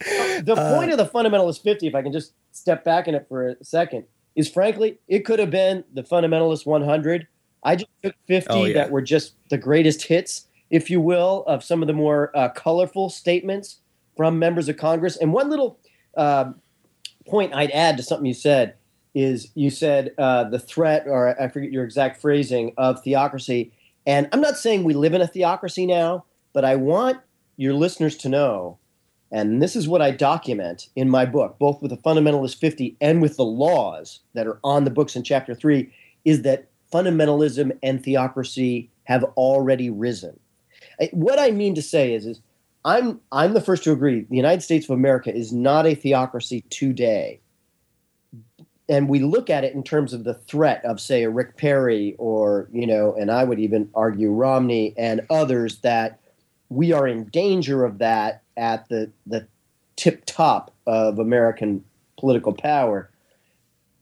[0.00, 3.26] the Uh, point of the fundamentalist 50, if I can just step back in it
[3.28, 4.04] for a second,
[4.36, 7.26] is frankly, it could have been the fundamentalist 100.
[7.62, 8.74] I just took 50 Oh, yeah.
[8.74, 12.48] that were just the greatest hits, if you will, of some of the more uh,
[12.50, 13.80] colorful statements
[14.16, 15.16] from members of Congress.
[15.16, 15.78] And one little
[16.16, 16.52] uh,
[17.26, 18.74] point I'd add to something you said
[19.14, 23.72] is you said uh, the threat, or I forget your exact phrasing, of theocracy.
[24.06, 27.18] And I'm not saying we live in a theocracy now, but I want
[27.56, 28.78] your listeners to know,
[29.34, 33.20] and this is what I document in my book, both with the Fundamentalist 50 and
[33.20, 35.92] with the laws that are on the books in Chapter 3,
[36.24, 40.38] is that fundamentalism and theocracy have already risen.
[41.10, 42.40] What I mean to say is, is
[42.84, 44.24] I'm I'm the first to agree.
[44.30, 47.40] The United States of America is not a theocracy today,
[48.88, 52.14] and we look at it in terms of the threat of, say, a Rick Perry
[52.18, 56.20] or you know, and I would even argue Romney and others that
[56.68, 59.46] we are in danger of that at the the
[59.96, 61.84] tip top of American
[62.18, 63.10] political power.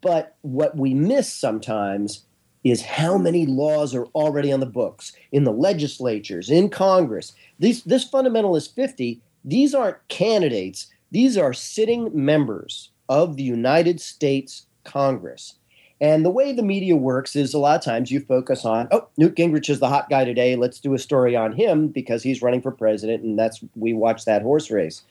[0.00, 2.24] But what we miss sometimes
[2.64, 7.32] is how many laws are already on the books in the legislatures, in Congress.
[7.58, 14.66] These, this fundamentalist 50, these aren't candidates, these are sitting members of the United States
[14.84, 15.56] Congress.
[16.02, 19.06] And the way the media works is a lot of times you focus on, oh,
[19.16, 20.56] Newt Gingrich is the hot guy today.
[20.56, 24.24] Let's do a story on him because he's running for president, and that's we watch
[24.24, 25.02] that horse race.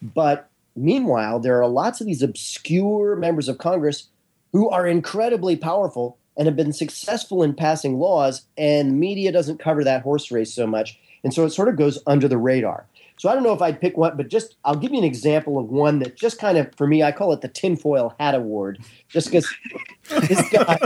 [0.00, 4.06] But meanwhile, there are lots of these obscure members of Congress
[4.52, 9.82] who are incredibly powerful and have been successful in passing laws, and media doesn't cover
[9.82, 10.96] that horse race so much.
[11.24, 12.86] And so it sort of goes under the radar.
[13.18, 15.58] So I don't know if I'd pick one, but just I'll give you an example
[15.58, 18.78] of one that just kind of, for me, I call it the tinfoil hat award,
[19.08, 19.52] just because
[20.28, 20.78] this guy,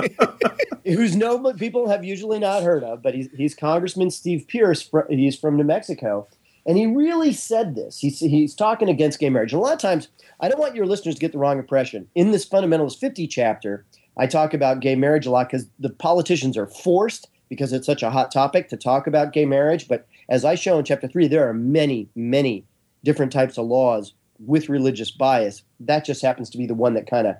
[0.84, 4.88] who's no people have usually not heard of, but he's, he's Congressman Steve Pearce.
[5.08, 6.28] He's from New Mexico.
[6.66, 7.98] And he really said this.
[7.98, 9.52] He's, he's talking against gay marriage.
[9.52, 10.08] And a lot of times,
[10.40, 12.06] I don't want your listeners to get the wrong impression.
[12.14, 13.84] In this Fundamentalist 50 chapter,
[14.16, 18.02] I talk about gay marriage a lot because the politicians are forced, because it's such
[18.02, 19.86] a hot topic, to talk about gay marriage.
[19.88, 22.64] But as I show in chapter three, there are many, many
[23.04, 25.62] different types of laws with religious bias.
[25.80, 27.36] That just happens to be the one that kind of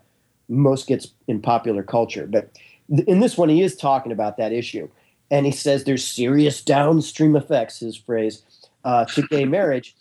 [0.49, 2.27] most gets in popular culture.
[2.27, 2.53] But
[2.95, 4.91] th- in this one, he is talking about that issue.
[5.31, 8.43] And he says there's serious downstream effects, his phrase,
[8.85, 9.95] uh, to gay marriage.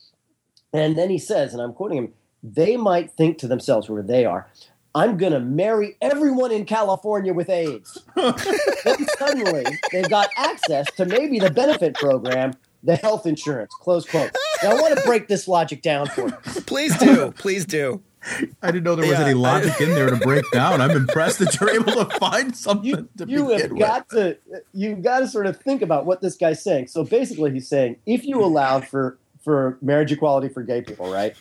[0.74, 4.26] And then he says, and I'm quoting him, they might think to themselves, where they
[4.26, 4.48] are,
[4.96, 7.98] I'm going to marry everyone in California with AIDS.
[8.16, 14.32] then suddenly they've got access to maybe the benefit program, the health insurance, close quote.
[14.64, 16.62] Now, I want to break this logic down for you.
[16.66, 17.32] Please do.
[17.38, 18.02] Please do.
[18.62, 20.82] I didn't know there was Yeah, any I- logic in there to break down.
[20.82, 23.80] I'm impressed that you're able to find something to you begin have with.
[23.80, 24.38] got to
[24.74, 26.88] you've got to sort of think about what this guy's saying.
[26.88, 31.34] So basically, he's saying if you allowed for for marriage equality for gay people, right?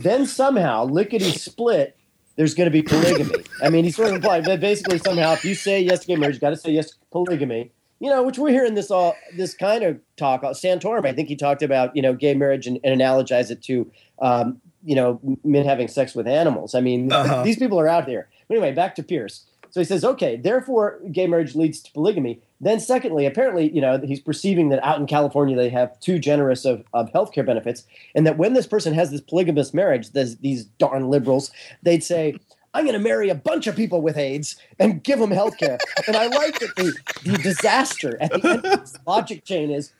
[0.00, 1.96] Then somehow, lickety split,
[2.36, 3.44] there's going to be polygamy.
[3.62, 6.16] I mean, he's sort of implied that basically somehow, if you say yes to gay
[6.16, 7.72] marriage, you got to say yes to polygamy.
[7.98, 10.42] You know, which we're hearing this all this kind of talk.
[10.42, 13.90] Santorum, I think he talked about you know gay marriage and, and analogized it to
[14.20, 16.74] um, you know men having sex with animals.
[16.74, 17.42] I mean, Uh-huh.
[17.42, 18.28] these people are out there.
[18.48, 19.46] But anyway, back to Pearce.
[19.70, 22.40] So he says, okay, therefore, gay marriage leads to polygamy.
[22.60, 26.64] Then, secondly, apparently, you know, he's perceiving that out in California they have too generous
[26.64, 27.84] of, of healthcare benefits,
[28.14, 31.50] and that when this person has this polygamous marriage, these, these darn liberals,
[31.82, 32.38] they'd say,
[32.76, 35.78] I'm going to marry a bunch of people with AIDS and give them health care.
[36.06, 36.94] and I like that the,
[37.24, 39.92] the disaster at the end of this logic chain is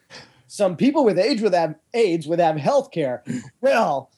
[0.47, 3.25] some people with AIDS would have AIDS would have health care.
[3.63, 4.11] Well,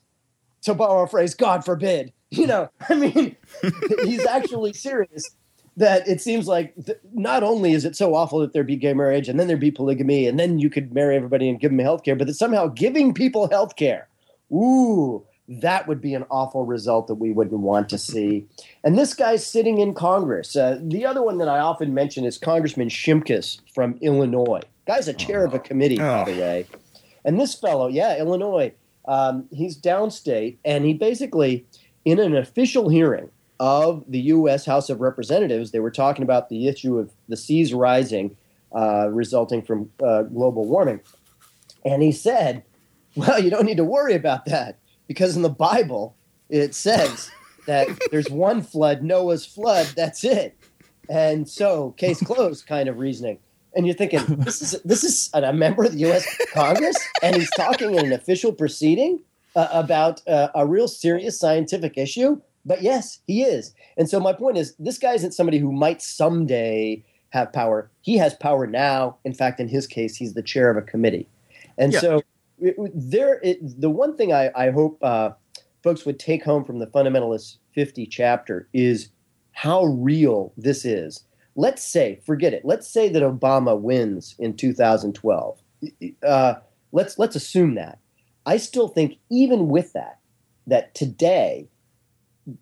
[0.63, 2.13] to borrow a phrase, God forbid.
[2.31, 3.37] You know, I mean,
[4.05, 5.31] he's actually serious
[5.79, 8.95] that it seems like th- not only is it so awful that there be gay
[8.95, 11.79] marriage and then there be polygamy and then you could marry everybody and give them
[11.79, 14.09] health care, but that somehow giving people health care,
[14.53, 18.47] ooh, that would be an awful result that we wouldn't want to see.
[18.85, 20.55] And this guy's sitting in Congress.
[20.55, 24.61] Uh, the other one that I often mention is Congressman Shimkus from Illinois.
[24.87, 26.67] Guy's a chair of a committee, by the way.
[27.25, 28.73] And this fellow, yeah, Illinois,
[29.07, 31.67] um, he's downstate, and he basically,
[32.05, 33.31] in an official hearing
[33.61, 34.65] of the U.S.
[34.65, 38.37] House of Representatives, they were talking about the issue of the seas rising,
[38.73, 41.01] uh, resulting from uh, global warming.
[41.85, 42.65] And he said,
[43.17, 44.79] Well, you don't need to worry about that
[45.09, 46.17] because in the Bible,
[46.49, 47.31] it says
[47.67, 50.57] that there's one flood, Noah's flood, that's it.
[51.09, 53.39] And so, case closed kind of reasoning.
[53.75, 56.27] And you're thinking, this is this is a member of the U.S.
[56.53, 59.21] Congress, and he's talking in an official proceeding
[59.55, 62.41] uh, about uh, a real serious scientific issue.
[62.69, 63.75] But yes, he is.
[63.97, 67.91] And so my point is, this guy isn't somebody who might someday have power.
[68.03, 69.17] He has power now.
[69.25, 71.27] In fact, in his case, he's the chair of a committee.
[71.79, 72.01] And Yeah.
[72.01, 72.23] so
[72.61, 75.31] it, there, it, the one thing I, I hope uh,
[75.83, 79.09] folks would take home from the Fundamentalist 50 chapter is
[79.53, 81.25] how real this is.
[81.57, 82.65] Let's say, forget it.
[82.65, 85.59] Let's say that Obama wins in 2012.
[86.23, 86.55] Uh,
[86.93, 87.99] let's let's assume that.
[88.47, 90.19] I still think, even with that,
[90.67, 91.69] that today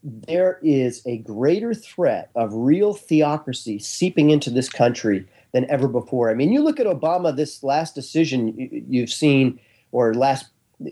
[0.03, 6.30] there is a greater threat of real theocracy seeping into this country than ever before.
[6.30, 9.61] I mean, you look at Obama, this last decision you've seen,
[9.93, 10.47] or last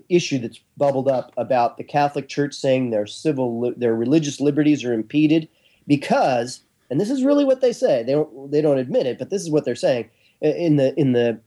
[0.09, 4.93] issue that's bubbled up about the Catholic Church saying their civil, their religious liberties are
[4.95, 5.49] impeded
[5.87, 8.03] because, and this is really what they say.
[8.03, 10.09] They don't, they don't admit it, but this is what they're saying
[10.41, 11.41] in the in the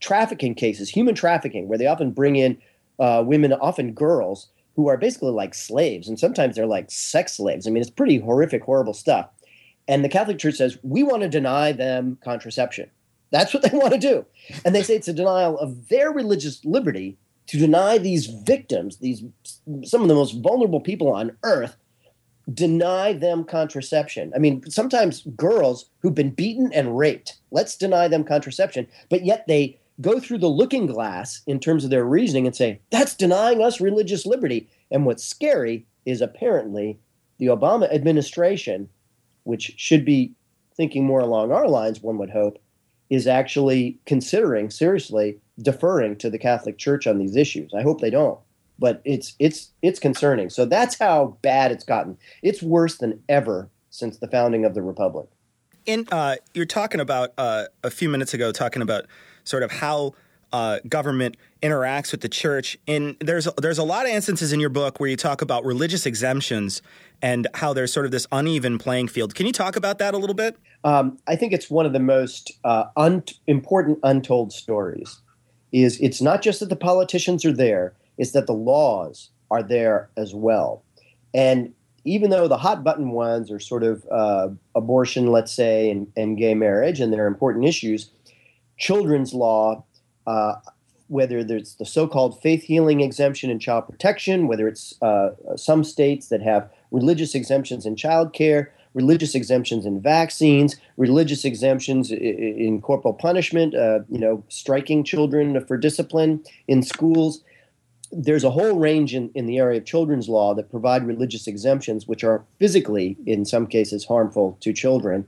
[0.00, 2.56] trafficking cases, human trafficking, where they often bring in
[2.98, 7.66] uh, women, often girls, who are basically like slaves, and sometimes they're like sex slaves.
[7.66, 9.28] I mean, it's pretty horrific, horrible stuff.
[9.86, 12.90] And the Catholic Church says we want to deny them contraception.
[13.30, 14.26] That's what they want to do,
[14.64, 17.16] and they say it's a denial of their religious liberty
[17.46, 19.22] to deny these victims, these
[19.84, 21.76] some of the most vulnerable people on earth,
[22.52, 24.32] deny them contraception.
[24.34, 29.46] I mean, sometimes girls who've been beaten and raped, let's deny them contraception, but yet
[29.46, 33.62] they go through the looking glass in terms of their reasoning and say, that's denying
[33.62, 34.68] us religious liberty.
[34.90, 36.98] And what's scary is apparently
[37.38, 38.88] the Obama administration,
[39.44, 40.32] which should be
[40.76, 42.58] thinking more along our lines, one would hope,
[43.10, 47.72] is actually considering seriously deferring to the Catholic Church on these issues.
[47.74, 48.38] I hope they don't.
[48.78, 50.50] But it's it's it's concerning.
[50.50, 52.18] So that's how bad it's gotten.
[52.42, 55.28] It's worse than ever since the founding of the republic.
[55.86, 59.06] In uh, you're talking about uh, a few minutes ago, talking about
[59.44, 60.14] sort of how
[60.52, 62.78] uh, government interacts with the church.
[62.86, 66.06] And there's there's a lot of instances in your book where you talk about religious
[66.06, 66.80] exemptions
[67.22, 69.34] and how there's sort of this uneven playing field.
[69.34, 70.56] Can you talk about that a little bit?
[70.84, 75.20] um, I think it's one of the most uh, un- important untold stories.
[75.72, 80.10] Is it's not just that the politicians are there; it's that the laws are there
[80.16, 80.84] as well.
[81.32, 81.72] And
[82.04, 86.36] even though the hot button ones are sort of uh, abortion, let's say, and, and
[86.36, 88.10] gay marriage, and they're important issues,
[88.76, 89.84] children's law,
[90.26, 90.54] uh,
[91.08, 96.28] whether there's the so-called faith healing exemption in child protection, whether it's uh, some states
[96.28, 103.12] that have religious exemptions in child care, religious exemptions in vaccines, religious exemptions in corporal
[103.12, 107.42] punishment, uh, you know, striking children for discipline in schools.
[108.12, 112.06] There's a whole range in, in the area of children's law that provide religious exemptions,
[112.06, 115.26] which are physically, in some cases, harmful to children,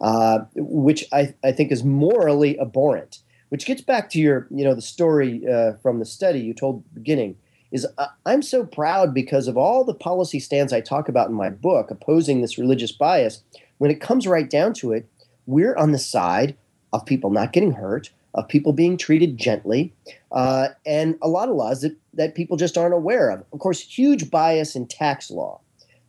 [0.00, 3.18] uh, which I, I think is morally abhorrent.
[3.48, 6.82] Which gets back to your, you know, the story uh, from the study you told
[6.84, 7.36] the beginning
[7.70, 11.34] is I- I'm so proud because of all the policy stands I talk about in
[11.34, 13.42] my book opposing this religious bias.
[13.78, 15.08] When it comes right down to it,
[15.46, 16.56] we're on the side
[16.92, 19.92] of people not getting hurt, of people being treated gently,
[20.32, 23.44] uh, and a lot of laws that, that people just aren't aware of.
[23.52, 25.60] Of course, huge bias in tax law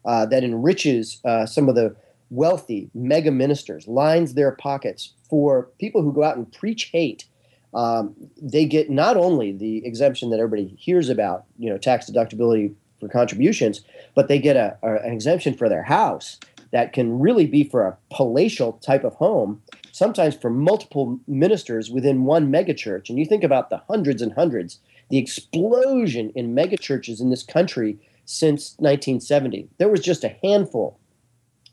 [0.06, 1.96] uh, that enriches uh, some of the
[2.30, 7.26] wealthy mega ministers, lines their pockets for people who go out and preach hate
[7.74, 12.74] um, they get not only the exemption that everybody hears about, you know, tax deductibility
[13.00, 13.82] for contributions,
[14.16, 16.40] but they get a, a- an exemption for their house.
[16.72, 19.62] that can really be for a palatial type of home,
[19.92, 23.10] sometimes for multiple ministers within one megachurch.
[23.10, 27.98] And you think about the hundreds and hundreds, the explosion in megachurches in this country
[28.26, 29.70] since 1970.
[29.78, 31.00] There was just a handful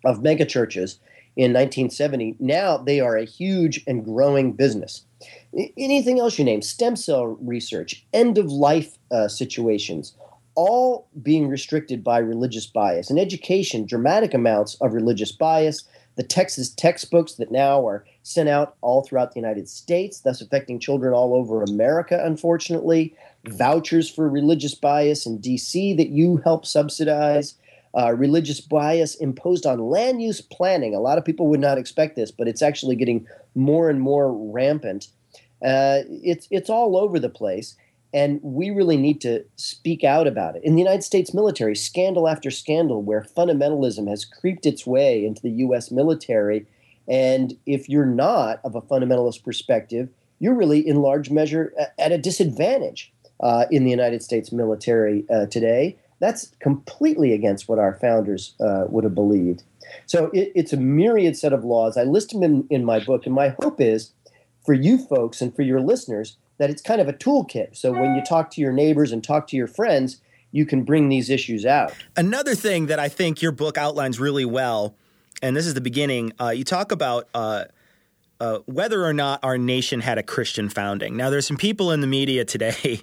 [0.05, 0.99] of megachurches
[1.37, 2.37] in 1970.
[2.39, 5.05] Now they are a huge and growing business.
[5.77, 10.15] Anything else you name, stem cell research, end of life uh, situations,
[10.55, 13.11] all being restricted by religious bias.
[13.11, 15.85] And education, dramatic amounts of religious bias.
[16.17, 20.79] The Texas textbooks that now are sent out all throughout the United States, thus affecting
[20.79, 23.17] children all over America, unfortunately.
[23.49, 27.55] Vouchers for religious bias in DC that you help subsidize
[27.97, 30.95] uh, religious bias imposed on land use planning.
[30.95, 34.33] A lot of people would not expect this, but it's actually getting more and more
[34.53, 35.09] rampant.
[35.65, 37.77] Uh, it's it's all over the place,
[38.13, 40.65] and we really need to speak out about it.
[40.65, 45.41] In the United States military, scandal after scandal, where fundamentalism has creeped its way into
[45.41, 45.91] the U.S.
[45.91, 46.67] military,
[47.09, 50.09] and if you're not of a fundamentalist perspective,
[50.41, 55.47] you're really in large measure at a disadvantage uh, in the United States military uh,
[55.47, 55.97] today.
[56.25, 59.63] That's completely against what our founders uh, would have believed.
[60.07, 61.99] So it, it's a myriad set of laws.
[61.99, 64.13] I list them in, in my book, and my hope is
[64.65, 67.77] for you folks and for your listeners that it's kind of a toolkit.
[67.77, 71.11] So when you talk to your neighbors and talk to your friends, you can bring
[71.11, 71.93] these issues out.
[72.17, 74.95] Another thing that I think your book outlines really well,
[75.43, 77.65] and this is the beginning, uh, you talk about uh,
[78.41, 81.19] uh, whether or not our nation had a Christian founding.
[81.19, 83.03] Now, there's some people in the media today.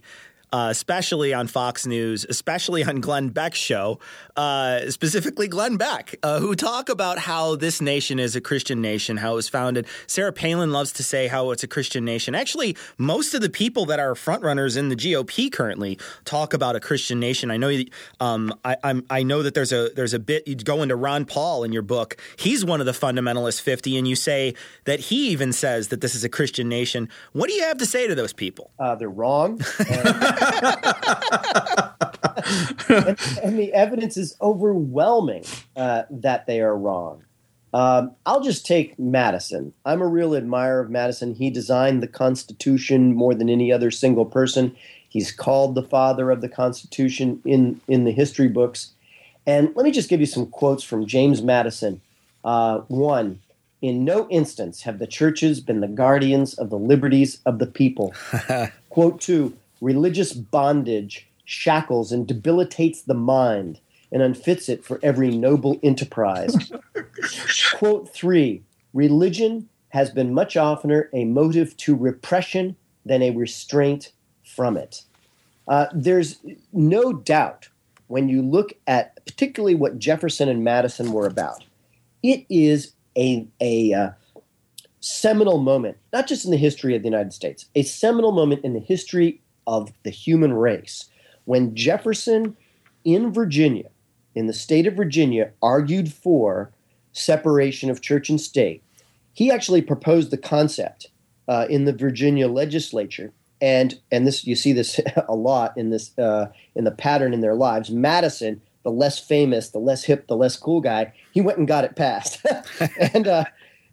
[0.54, 4.00] Uh, especially on Fox News, especially on Glenn Beck's show,
[4.36, 9.18] uh, specifically Glenn Beck, uh, who talk about how this nation is a Christian nation,
[9.18, 9.88] how it was founded.
[10.08, 12.36] Sarah Palin loves to say how it's a Christian nation.
[12.36, 16.80] Actually, most of the people that are frontrunners in the GOP currently talk about a
[16.80, 17.50] Christian nation.
[17.50, 17.72] I know,
[18.20, 21.26] um, I, I'm, I know that there's a there's a bit you go into Ron
[21.26, 22.18] Paul in your book.
[22.36, 24.54] He's one of the fundamentalist fifty, and you say
[24.86, 27.10] that he even says that this is a Christian nation.
[27.34, 28.72] What do you have to say to those people?
[28.80, 29.62] Uh, they're wrong.
[29.80, 30.08] and,
[33.44, 37.24] and the evidence is overwhelming uh, that they are wrong.
[37.74, 39.74] Um, I'll just take Madison.
[39.86, 41.34] I'm a real admirer of Madison.
[41.34, 44.76] He designed the Constitution more than any other single person.
[45.08, 48.92] He's called the father of the Constitution in, in the history books.
[49.46, 52.02] And let me just give you some quotes from James Madison.
[52.44, 53.40] Uh, one,
[53.82, 58.14] in no instance have the churches been the guardians of the liberties of the people.
[58.90, 63.80] Quote two, religious bondage shackles and debilitates the mind
[64.12, 66.72] and unfits it for every noble enterprise.
[67.76, 68.64] Quote three,
[68.94, 72.76] religion has been much oftener a motive to repression
[73.06, 74.12] than a restraint
[74.44, 75.04] from it.
[75.68, 76.38] Uh, there's
[76.72, 77.70] no doubt
[78.08, 81.64] when you look at particularly what Jefferson and Madison were about,
[82.24, 84.10] it is a, a uh,
[85.00, 88.74] seminal moment, not just in the history of the United States, a seminal moment in
[88.74, 91.10] the history of the human race.
[91.46, 92.56] When Jefferson
[93.04, 93.90] in Virginia,
[94.36, 96.72] in the state of Virginia, argued for
[97.14, 98.84] separation of church and state,
[99.34, 101.08] he actually proposed the concept
[101.48, 103.34] uh, in the Virginia legislature.
[103.60, 107.42] And, and this you see this a lot in this uh, in the pattern in
[107.42, 107.90] their lives.
[107.90, 111.84] Madison, the less famous, the less hip, the less cool guy, he went and got
[111.84, 112.44] it passed.
[113.14, 113.46] and uh,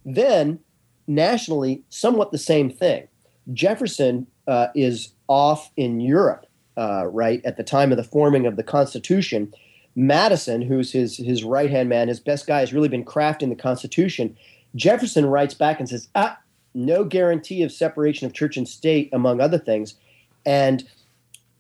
[0.05, 0.61] then
[1.07, 3.09] nationally, somewhat the same thing.
[3.53, 6.47] Jefferson uh, is off in Europe,
[6.77, 9.53] uh, right, at the time of the forming of the Constitution.
[9.95, 13.57] Madison, who's his, his right hand man, his best guy, has really been crafting the
[13.57, 14.37] Constitution.
[14.75, 16.39] Jefferson writes back and says, ah,
[16.75, 19.95] no guarantee of separation of church and state, among other things.
[20.47, 20.89] And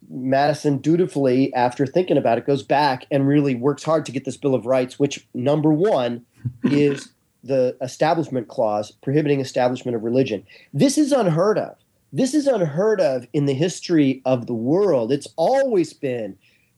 [0.09, 4.37] Madison dutifully, after thinking about it, goes back and really works hard to get this
[4.37, 6.25] Bill of Rights, which number one
[6.65, 7.11] is
[7.45, 10.47] the Establishment Clause prohibiting establishment of religion.
[10.73, 11.77] This is unheard of.
[12.13, 15.13] This is unheard of in the history of the world.
[15.13, 16.37] It's always been,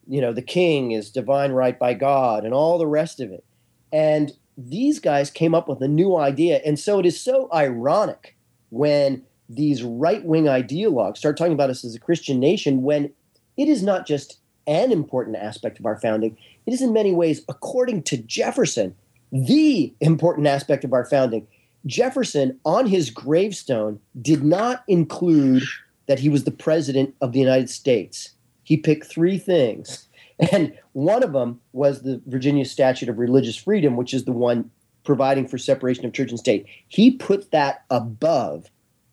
[0.08, 3.44] you know, the king is divine right by God and all the rest of it.
[3.92, 6.60] And these guys came up with a new idea.
[6.66, 8.36] And so it is so ironic
[8.70, 13.12] when these right wing ideologues start talking about us as a Christian nation when
[13.56, 17.42] it is not just an important aspect of our founding, it is in many ways,
[17.48, 18.94] according to Jefferson,
[19.32, 21.46] the important aspect of our founding.
[21.86, 25.62] Jefferson, on his gravestone, did not include
[26.06, 28.30] that he was the president of the United States.
[28.64, 30.06] He picked three things.
[30.52, 34.70] And one of them was the Virginia Statute of Religious Freedom, which is the one
[35.04, 36.66] providing for separation of church and state.
[36.88, 38.70] He put that above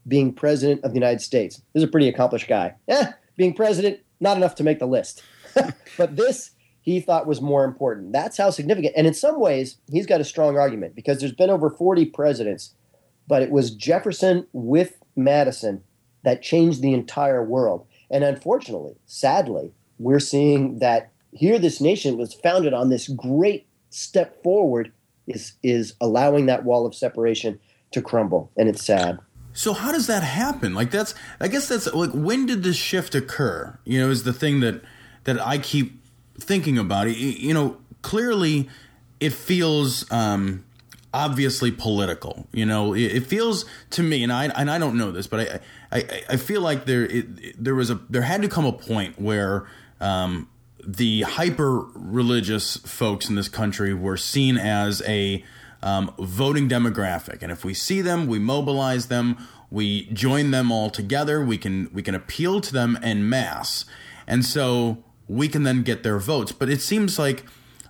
[0.08, 1.58] being president of the United States.
[1.74, 2.76] This is a pretty accomplished guy.
[2.88, 5.22] Eh, being president, not enough to make the list.
[5.98, 6.52] but this
[6.88, 8.14] he thought was more important.
[8.14, 8.94] That's how significant.
[8.96, 12.76] And in some ways, he's got a strong argument because there's been over 40 presidents,
[13.28, 15.84] but it was Jefferson with Madison
[16.24, 17.86] that changed the entire world.
[18.10, 24.42] And unfortunately, sadly, we're seeing that here this nation was founded on this great step
[24.42, 24.94] forward
[25.28, 27.60] is is allowing that wall of separation
[27.92, 29.20] to crumble and it's sad.
[29.52, 30.74] So how does that happen?
[30.74, 33.78] Like that's I guess that's like when did this shift occur?
[33.84, 34.82] You know, is the thing that
[35.26, 35.97] that I keep
[36.40, 37.08] thinking about.
[37.08, 38.70] It, you know, clearly
[39.20, 40.64] it feels um,
[41.14, 42.48] obviously political.
[42.52, 45.62] You know, it, feels to me, and I and I don't know this, but
[45.92, 48.74] I I, I feel like there it, there was a there had to come a
[48.74, 49.68] point where
[50.00, 50.50] um,
[50.86, 55.44] the hyper religious folks in this country were seen as a
[55.82, 59.38] um, voting demographic, and if we see them, we mobilize them,
[59.70, 61.44] we join them all together.
[61.44, 63.86] We can we can appeal to them en masse,
[64.28, 66.52] and so we can then get their votes.
[66.52, 67.46] But it seems like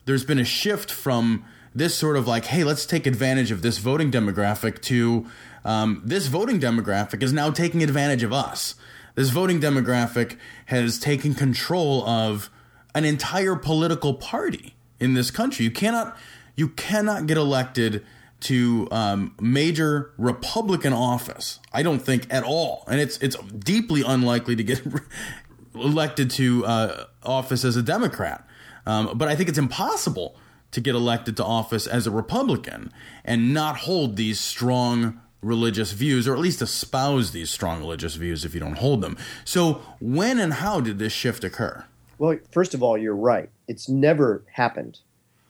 [0.05, 3.77] there's been a shift from this sort of like, hey, let's take advantage of this
[3.77, 5.27] voting demographic to
[5.63, 8.75] um, this voting demographic is now taking advantage of us.
[9.15, 12.49] This voting demographic has taken control of
[12.95, 15.65] an entire political party in this country.
[15.65, 16.17] You cannot
[16.55, 18.05] you cannot get elected
[18.39, 21.59] to um, major Republican office.
[21.73, 24.81] I don't think at all, and it's it's deeply unlikely to get
[25.79, 28.45] elected to uh, office as a Democrat.
[28.85, 30.35] Um, but I think it's impossible
[30.71, 32.91] to get elected to office as a Republican
[33.23, 38.43] and not hold these strong religious views, or at least espouse these strong religious views
[38.43, 39.17] if you don't hold them.
[39.45, 41.85] So, when and how did this shift occur?
[42.17, 43.49] Well, first of all, you're right.
[43.67, 44.99] It's never happened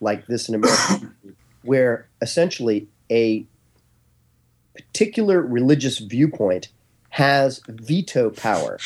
[0.01, 1.13] like this in America,
[1.63, 3.45] where essentially a
[4.75, 6.67] particular religious viewpoint
[7.09, 8.77] has veto power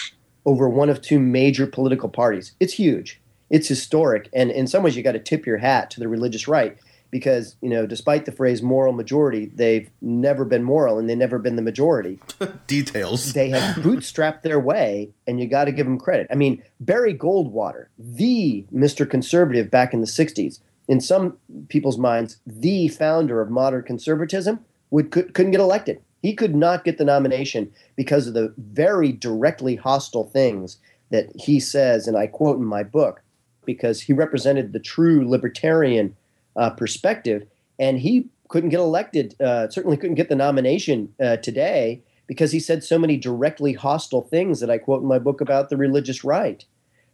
[0.45, 2.53] over one of two major political parties.
[2.59, 3.21] It's huge.
[3.49, 6.47] It's historic, and in some ways, you got to tip your hat to the religious
[6.47, 6.77] right
[7.11, 11.37] because you know, despite the phrase "moral majority," they've never been moral and they've never
[11.37, 12.19] been the majority.
[12.67, 13.33] Details.
[13.33, 16.27] They have bootstrapped their way, and you got to give them credit.
[16.31, 19.07] I mean, Barry Goldwater, the Mr.
[19.07, 21.37] Conservative back in the '60s, in some
[21.67, 26.01] people's minds, the founder of modern conservatism, would could, couldn't get elected.
[26.21, 30.77] He could not get the nomination because of the very directly hostile things
[31.09, 33.21] that he says, and I quote in my book,
[33.65, 36.15] because he represented the true libertarian
[36.55, 37.45] uh, perspective,
[37.79, 42.59] and he couldn't get elected, uh, certainly couldn't get the nomination uh, today because he
[42.59, 46.23] said so many directly hostile things that I quote in my book about the religious
[46.23, 46.63] right.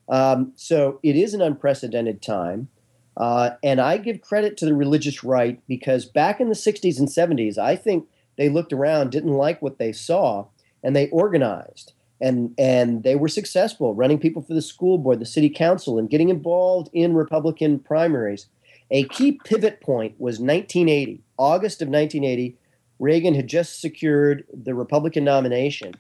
[0.10, 2.70] Um, so it is an unprecedented time.
[3.16, 7.08] Uh, and I give credit to the religious right because back in the 60s and
[7.08, 10.46] 70s, I think they looked around, didn't like what they saw,
[10.84, 11.94] and they organized.
[12.20, 16.10] And, and they were successful running people for the school board, the city council, and
[16.10, 18.48] getting involved in Republican primaries.
[18.90, 22.58] A key pivot point was 1980, August of 1980.
[23.00, 25.94] Reagan had just secured the Republican nomination.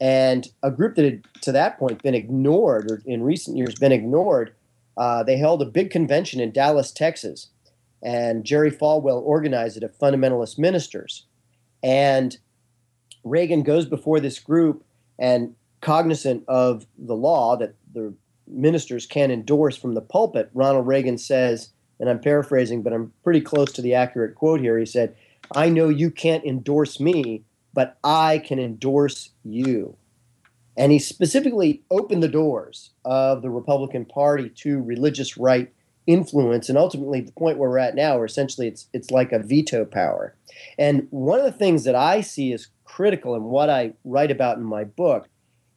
[0.00, 3.92] And a group that had, to that point, been ignored, or in recent years been
[3.92, 4.54] ignored,
[4.96, 7.48] uh, they held a big convention in Dallas, Texas.
[8.02, 11.26] And Jerry Falwell organized it of fundamentalist ministers.
[11.84, 12.36] And
[13.22, 14.84] Reagan goes before this group
[15.18, 18.14] and cognizant of the law that the
[18.48, 21.70] ministers can endorse from the pulpit, Ronald Reagan says,
[22.00, 24.78] and I'm paraphrasing, but I'm pretty close to the accurate quote here.
[24.78, 25.14] He said,
[25.54, 29.96] I know you can't endorse me, but I can endorse you.
[30.76, 35.72] And he specifically opened the doors of the Republican Party to religious right
[36.06, 39.38] influence and ultimately the point where we're at now where essentially it's it's like a
[39.38, 40.34] veto power.
[40.78, 44.58] And one of the things that i see as critical and what i write about
[44.58, 45.28] in my book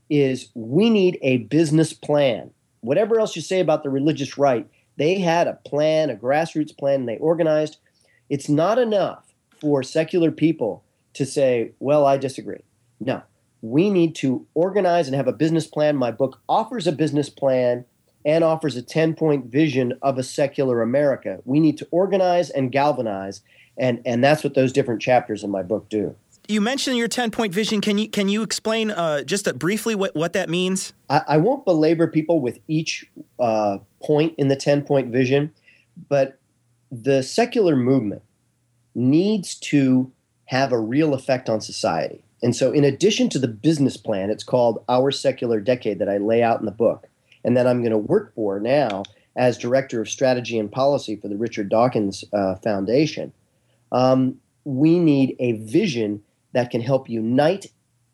[0.10, 2.52] is we need a business plan.
[2.82, 4.68] Whatever else you say about the religious right
[4.98, 7.78] they had a plan a grassroots plan and they organized.
[8.30, 12.64] It's not enough for secular people to say well i disagree.
[13.00, 13.24] No.
[13.62, 15.96] We need to organize and have a business plan.
[15.96, 17.86] My book offers a business plan
[18.28, 21.40] and offers a 10 point vision of a secular America.
[21.46, 23.42] We need to organize and galvanize,
[23.78, 26.14] and, and that's what those different chapters in my book do.
[26.50, 27.80] You mentioned your 10 point vision.
[27.82, 30.94] Can you, can you explain uh, just briefly what, what that means?
[31.10, 33.06] I, I won't belabor people with each
[33.40, 35.54] uh, point in the 10 point vision,
[36.10, 36.38] but
[36.92, 38.24] the secular movement
[38.94, 40.12] needs to
[40.46, 42.24] have a real effect on society.
[42.44, 46.18] And so, in addition to the business plan, it's called Our Secular Decade that I
[46.18, 47.08] lay out in the book
[47.48, 49.04] and that I'm going to work for now
[49.38, 53.32] as director of strategy and policy for the Richard Dawkins uh, Foundation.
[53.94, 57.68] Um, we need a vision that can help unite,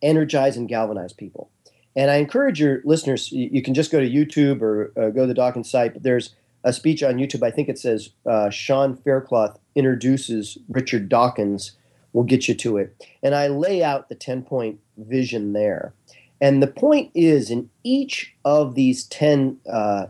[0.03, 1.49] energize, and galvanize people.
[1.95, 5.27] And I encourage your listeners, you can just go to YouTube or uh, go to
[5.27, 7.41] the Dawkins site, but there's a speech on YouTube.
[7.41, 11.71] I think it says uh, Sean Faircloth introduces Richard Dawkins.
[12.13, 12.95] We'll get you to it.
[13.23, 15.93] And I lay out the 10 point vision there.
[16.39, 20.07] And the point is, in each of these 10 uh,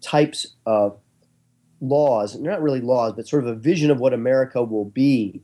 [0.00, 0.98] types of
[1.80, 5.42] laws, not really laws, but sort of a vision of what America will be,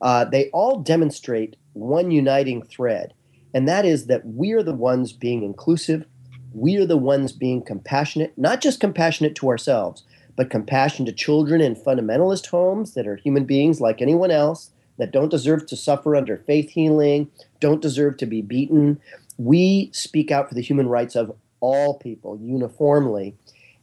[0.00, 3.14] uh, they all demonstrate one uniting thread.
[3.54, 6.04] And that is that we are the ones being inclusive,
[6.52, 10.04] we are the ones being compassionate, not just compassionate to ourselves,
[10.36, 15.12] but compassion to children in fundamentalist homes that are human beings like anyone else, that
[15.12, 17.30] don't deserve to suffer under faith healing,
[17.60, 19.00] don't deserve to be beaten.
[19.38, 23.34] We speak out for the human rights of all people uniformly.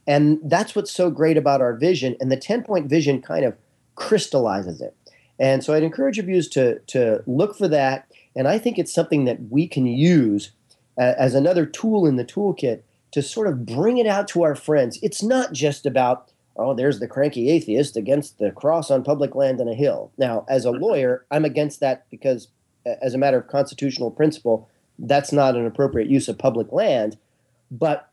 [0.08, 2.16] And that's what's so great about our vision.
[2.20, 3.56] And the 10 point vision kind of
[3.96, 4.96] crystallizes it.
[5.40, 8.08] And so I'd encourage your viewers to, to look for that.
[8.36, 10.52] And I think it's something that we can use
[10.98, 15.00] as another tool in the toolkit to sort of bring it out to our friends.
[15.02, 19.60] It's not just about, oh, there's the cranky atheist against the cross on public land
[19.60, 20.12] and a hill.
[20.18, 22.50] Now, as a lawyer, I'm against that because,
[22.86, 24.70] as a matter of constitutional principle,
[25.00, 27.18] that's not an appropriate use of public land.
[27.72, 28.10] But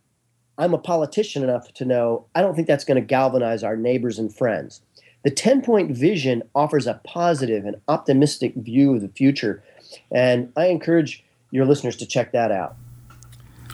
[0.58, 4.18] I'm a politician enough to know I don't think that's going to galvanize our neighbors
[4.18, 4.80] and friends.
[5.24, 9.62] The 10 point vision offers a positive and optimistic view of the future.
[10.10, 12.76] And I encourage your listeners to check that out.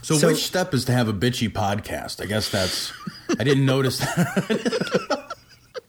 [0.03, 2.23] So, So- which step is to have a bitchy podcast?
[2.23, 2.93] I guess that's.
[3.39, 5.25] I didn't notice that.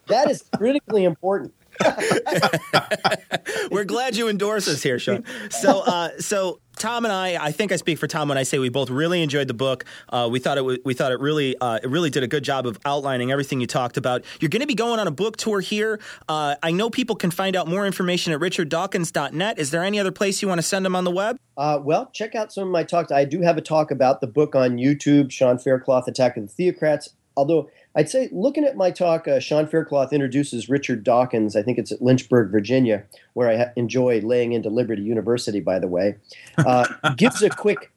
[0.07, 1.53] That is critically important.
[3.71, 5.23] We're glad you endorse us here, Sean.
[5.49, 8.57] So, uh, so Tom and I, I think I speak for Tom when I say
[8.57, 9.85] we both really enjoyed the book.
[10.07, 12.43] Uh, we thought it, w- we thought it really, uh, it really did a good
[12.43, 14.23] job of outlining everything you talked about.
[14.39, 15.99] You're going to be going on a book tour here.
[16.27, 19.59] Uh, I know people can find out more information at richarddawkins.net.
[19.59, 21.37] Is there any other place you want to send them on the web?
[21.57, 23.11] Uh, well, check out some of my talks.
[23.11, 26.71] I do have a talk about the book on YouTube, Sean Faircloth, Attack of the
[26.71, 27.09] Theocrats.
[27.35, 31.55] Although I'd say looking at my talk, uh, Sean Faircloth introduces Richard Dawkins.
[31.55, 33.03] I think it's at Lynchburg, Virginia,
[33.33, 36.17] where I ha- enjoy laying into Liberty University, by the way.
[36.57, 36.87] Uh,
[37.17, 37.91] gives a quick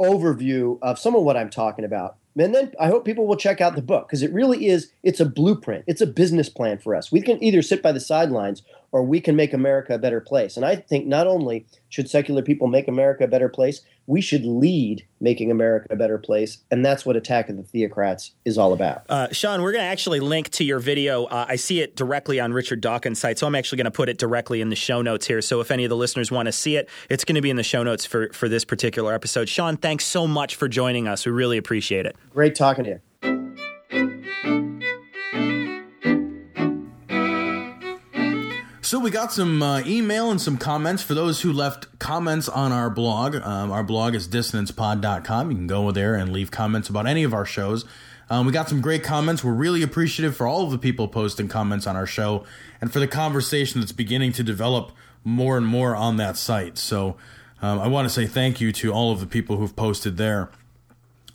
[0.00, 2.16] overview of some of what I'm talking about.
[2.38, 5.20] And then I hope people will check out the book because it really is, it's
[5.20, 5.84] a blueprint.
[5.86, 7.10] It's a business plan for us.
[7.10, 8.62] We can either sit by the sidelines
[8.96, 10.56] or we can make America a better place.
[10.56, 14.46] And I think not only should secular people make America a better place, we should
[14.46, 16.64] lead making America a better place.
[16.70, 19.02] And that's what Attack of the Theocrats is all about.
[19.10, 21.24] Uh, Sean, we're going to actually link to your video.
[21.24, 24.08] Uh, I see it directly on Richard Dawkins' site, so I'm actually going to put
[24.08, 25.42] it directly in the show notes here.
[25.42, 27.56] So if any of the listeners want to see it, it's going to be in
[27.56, 29.50] the show notes for, for this particular episode.
[29.50, 31.26] Sean, thanks so much for joining us.
[31.26, 32.16] We really appreciate it.
[32.32, 33.00] Great talking to you.
[38.86, 42.70] So we got some uh, email and some comments for those who left comments on
[42.70, 43.34] our blog.
[43.34, 45.50] Um, our blog is dissonancepod.com.
[45.50, 47.84] You can go there and leave comments about any of our shows.
[48.30, 49.42] Um, we got some great comments.
[49.42, 52.44] We're really appreciative for all of the people posting comments on our show
[52.80, 54.92] and for the conversation that's beginning to develop
[55.24, 56.78] more and more on that site.
[56.78, 57.16] So
[57.60, 60.48] um, I want to say thank you to all of the people who've posted there.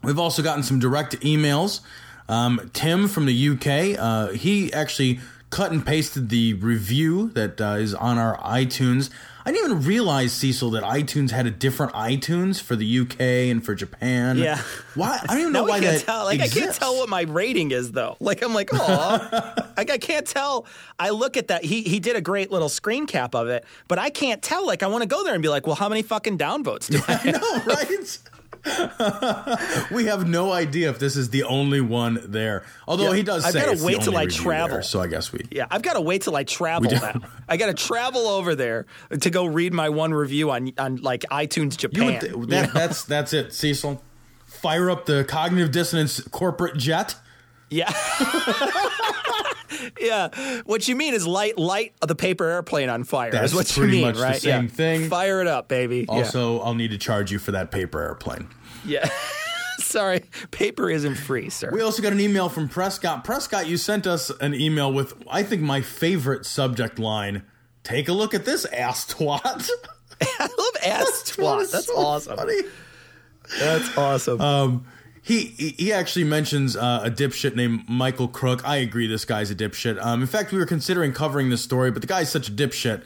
[0.02, 1.82] We've also gotten some direct emails.
[2.30, 5.20] Um, Tim from the UK, uh, he actually
[5.52, 9.12] cut and pasted the review that uh, is on our iTunes.
[9.44, 13.64] I didn't even realize, Cecil, that iTunes had a different iTunes for the UK and
[13.64, 14.38] for Japan.
[14.38, 14.62] Yeah.
[14.94, 15.20] Why?
[15.22, 16.26] I don't even know why can't that tell.
[16.26, 18.18] Like I can't tell what my rating is though.
[18.20, 20.68] Like I'm like, oh, like I can't tell.
[21.00, 21.66] I look at that.
[21.66, 24.66] He he did a great little screen cap of it, but I can't tell.
[24.66, 27.00] Like I want to go there and be like, well, how many fucking downvotes do
[27.08, 27.20] I?
[27.26, 28.20] I know, right?
[29.92, 32.64] we have no idea if this is the only one there.
[32.88, 34.76] Although Yeah, he does I've say gotta wait till I travel.
[34.76, 37.22] there, so I guess we Yeah, I've got to wait till I travel now.
[37.50, 38.86] I got to travel over there
[39.20, 42.20] to go read my one review on on like iTunes Japan.
[42.22, 42.74] th- you that, know?
[42.74, 44.02] that's that's it, Cecil.
[44.46, 47.16] Fire up the cognitive dissonance corporate jet.
[47.70, 47.92] Yeah.
[50.00, 50.62] yeah.
[50.66, 53.32] What you mean is light light the paper airplane on fire.
[53.32, 54.42] That's what you pretty mean, much the right?
[54.42, 54.70] same yeah.
[54.70, 55.10] thing.
[55.10, 56.06] Fire it up, baby.
[56.10, 56.16] Yeah.
[56.16, 58.48] Also, I'll need to charge you for that paper airplane.
[58.86, 59.10] Yeah.
[59.80, 61.70] Sorry, paper isn't free, sir.
[61.72, 63.24] We also got an email from Prescott.
[63.24, 67.44] Prescott, you sent us an email with I think my favorite subject line.
[67.84, 69.70] Take a look at this ass twat.
[70.22, 71.72] I love ass twat.
[71.72, 72.38] That's so awesome.
[72.38, 72.62] funny.
[73.60, 74.40] That's awesome.
[74.40, 74.86] Um,
[75.22, 78.68] he he he actually mentions uh, a dipshit named Michael Crook.
[78.68, 80.04] I agree, this guy's a dipshit.
[80.04, 83.04] Um, in fact, we were considering covering this story, but the guy's such a dipshit.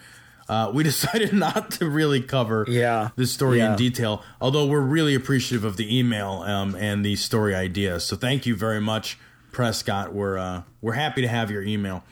[0.47, 3.09] Uh, we decided not to really cover Yeah.
[3.15, 3.71] this story Yeah.
[3.71, 4.23] in detail.
[4.39, 8.05] Although we're really appreciative of the email um, and the story ideas.
[8.05, 9.17] So thank you very much,
[9.51, 10.13] Prescott.
[10.13, 12.03] We're uh, we're happy to have your email.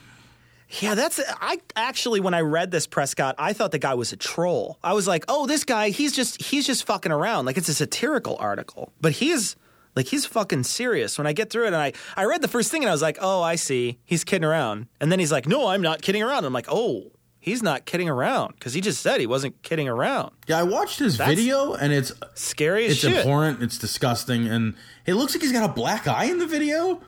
[0.82, 4.18] Yeah, that's I actually when I read this Prescott, I thought the guy was a
[4.18, 4.80] troll.
[4.84, 7.46] I was like, "Oh, this guy, he's just he's just fucking around.
[7.46, 9.56] Like it's a satirical article." But he's
[9.96, 11.18] Like he's fucking serious.
[11.18, 13.02] When I get through it, and I I read the first thing, and I was
[13.02, 14.88] like, oh, I see, he's kidding around.
[15.00, 16.46] And then he's like, no, I'm not kidding around.
[16.46, 20.32] I'm like, oh, he's not kidding around because he just said he wasn't kidding around.
[20.48, 23.14] Yeah, I watched his That's video and it's scary as It's shit.
[23.18, 23.62] abhorrent.
[23.62, 24.74] It's disgusting, and
[25.06, 27.02] it looks like he's got a black eye in the video.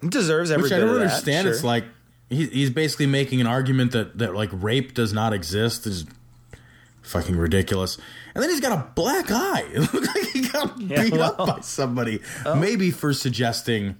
[0.00, 1.48] He deserves every which I don't of that, understand.
[1.48, 1.84] It's like
[2.30, 5.86] he, he's basically making an argument that that like rape does not exist.
[5.86, 6.04] Is
[7.04, 7.98] fucking ridiculous.
[8.34, 9.64] And then he's got a black eye.
[9.72, 12.56] It looks like he got Yeah, beat up by somebody, Oh.
[12.56, 13.96] maybe for suggesting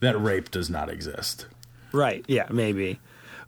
[0.00, 1.46] that rape does not exist.
[1.92, 2.24] Right.
[2.28, 3.00] Yeah, maybe.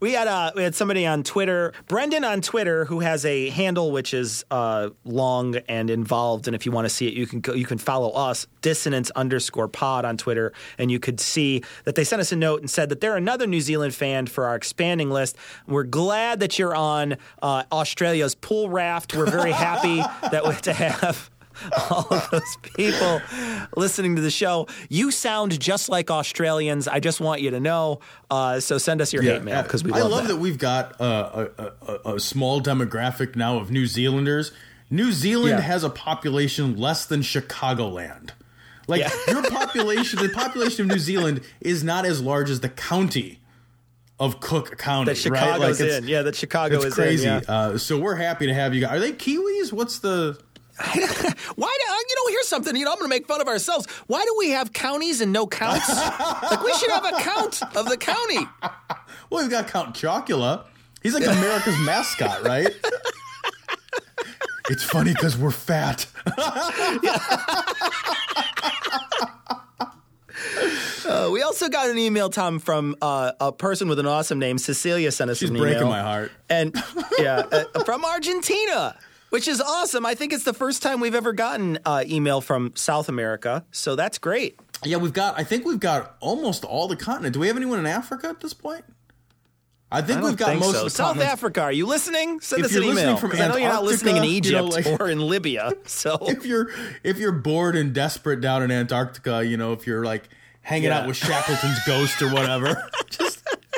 [0.03, 3.89] We had uh, we had somebody on Twitter, Brendan on Twitter, who has a handle
[3.93, 6.45] which is uh, long and involved.
[6.45, 9.11] And if you want to see it, you can go, you can follow us dissonance
[9.11, 12.69] underscore pod on Twitter, and you could see that they sent us a note and
[12.69, 15.37] said that they're another New Zealand fan for our expanding list.
[15.67, 19.15] We're glad that you're on uh, Australia's pool raft.
[19.15, 19.99] We're very happy
[20.31, 21.31] that we to have
[21.89, 23.21] all of those people
[23.75, 24.67] listening to the show.
[24.89, 26.87] You sound just like Australians.
[26.87, 27.99] I just want you to know.
[28.29, 30.33] Uh, so send us your hate mail because we I love, love that.
[30.33, 30.39] that.
[30.39, 34.51] we've got uh, a, a, a small demographic now of New Zealanders.
[34.89, 35.61] New Zealand Yeah.
[35.61, 38.31] has a population less than Chicagoland.
[38.87, 39.11] Like Yeah.
[39.27, 43.39] your population, the population of New Zealand is not as large as the county
[44.19, 45.13] of Cook County.
[45.13, 45.59] That right?
[45.59, 46.07] Like, in.
[46.07, 47.27] Yeah, that Chicago is crazy.
[47.27, 47.41] in.
[47.47, 47.51] Yeah.
[47.51, 48.97] Uh, so we're happy to have you guys.
[48.97, 49.71] Are they Kiwis?
[49.73, 50.37] What's the?
[51.55, 52.31] Why do you know?
[52.31, 52.75] Here's something.
[52.75, 53.85] You know, I'm going to make fun of ourselves.
[54.07, 55.87] Why do we have counties and no counts?
[55.89, 58.39] like we should have a count of the county.
[59.29, 60.65] Well, we've got Count Chocula.
[61.01, 62.69] He's like America's mascot, right?
[64.69, 66.05] It's funny because we're fat.
[71.05, 74.57] Uh, we also got an email, Tom, from uh, a person with an awesome name.
[74.57, 76.31] Cecilia sent us She's an breaking my heart.
[76.49, 76.75] And
[77.19, 78.97] yeah, uh, from Argentina,
[79.33, 80.05] which is awesome.
[80.05, 83.95] I think it's the first time we've ever gotten uh, email from South America, so
[83.95, 84.59] that's great.
[84.83, 85.39] Yeah, we've got.
[85.39, 87.33] I think we've got almost all the continent.
[87.33, 88.85] Do we have anyone in Africa at this point?
[89.91, 90.77] I think I we've got think most so.
[90.79, 91.33] of the South continents.
[91.33, 92.39] Africa, are you listening?
[92.41, 93.17] Send If us you're an email.
[93.17, 95.71] from I know you're not listening in Antarctica, you know, Egypt like- or in Libya.
[95.85, 96.69] So if you're
[97.03, 100.29] if you're bored and desperate down in Antarctica, you know, if you're like
[100.61, 100.99] hanging Yeah.
[100.99, 102.87] out with Shackleton's ghost or whatever,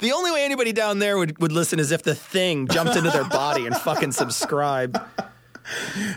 [0.00, 3.10] the only way anybody down there would, would listen is if the thing jumped into
[3.10, 4.96] their body and fucking subscribed.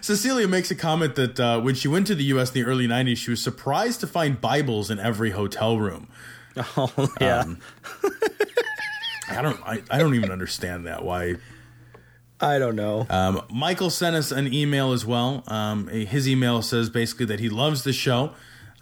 [0.01, 2.49] Cecilia makes a comment that uh, when she went to the U.S.
[2.49, 6.09] in the early '90s, she was surprised to find Bibles in every hotel room.
[6.75, 6.91] Oh
[7.21, 7.41] yeah.
[7.41, 7.59] Um,
[9.29, 9.59] I don't.
[9.63, 11.03] I, I don't even understand that.
[11.03, 11.35] Why?
[12.39, 13.05] I don't know.
[13.09, 15.43] Um, Michael sent us an email as well.
[15.47, 18.31] Um, his email says basically that he loves the show.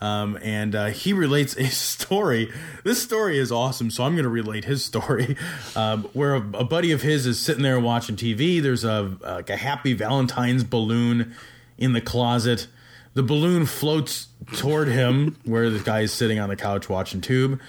[0.01, 2.51] Um, and uh, he relates a story.
[2.83, 5.37] This story is awesome, so I'm going to relate his story.
[5.75, 8.61] Um, where a, a buddy of his is sitting there watching TV.
[8.61, 11.33] There's a like a happy Valentine's balloon
[11.77, 12.67] in the closet.
[13.13, 17.59] The balloon floats toward him, where the guy is sitting on the couch watching Tube,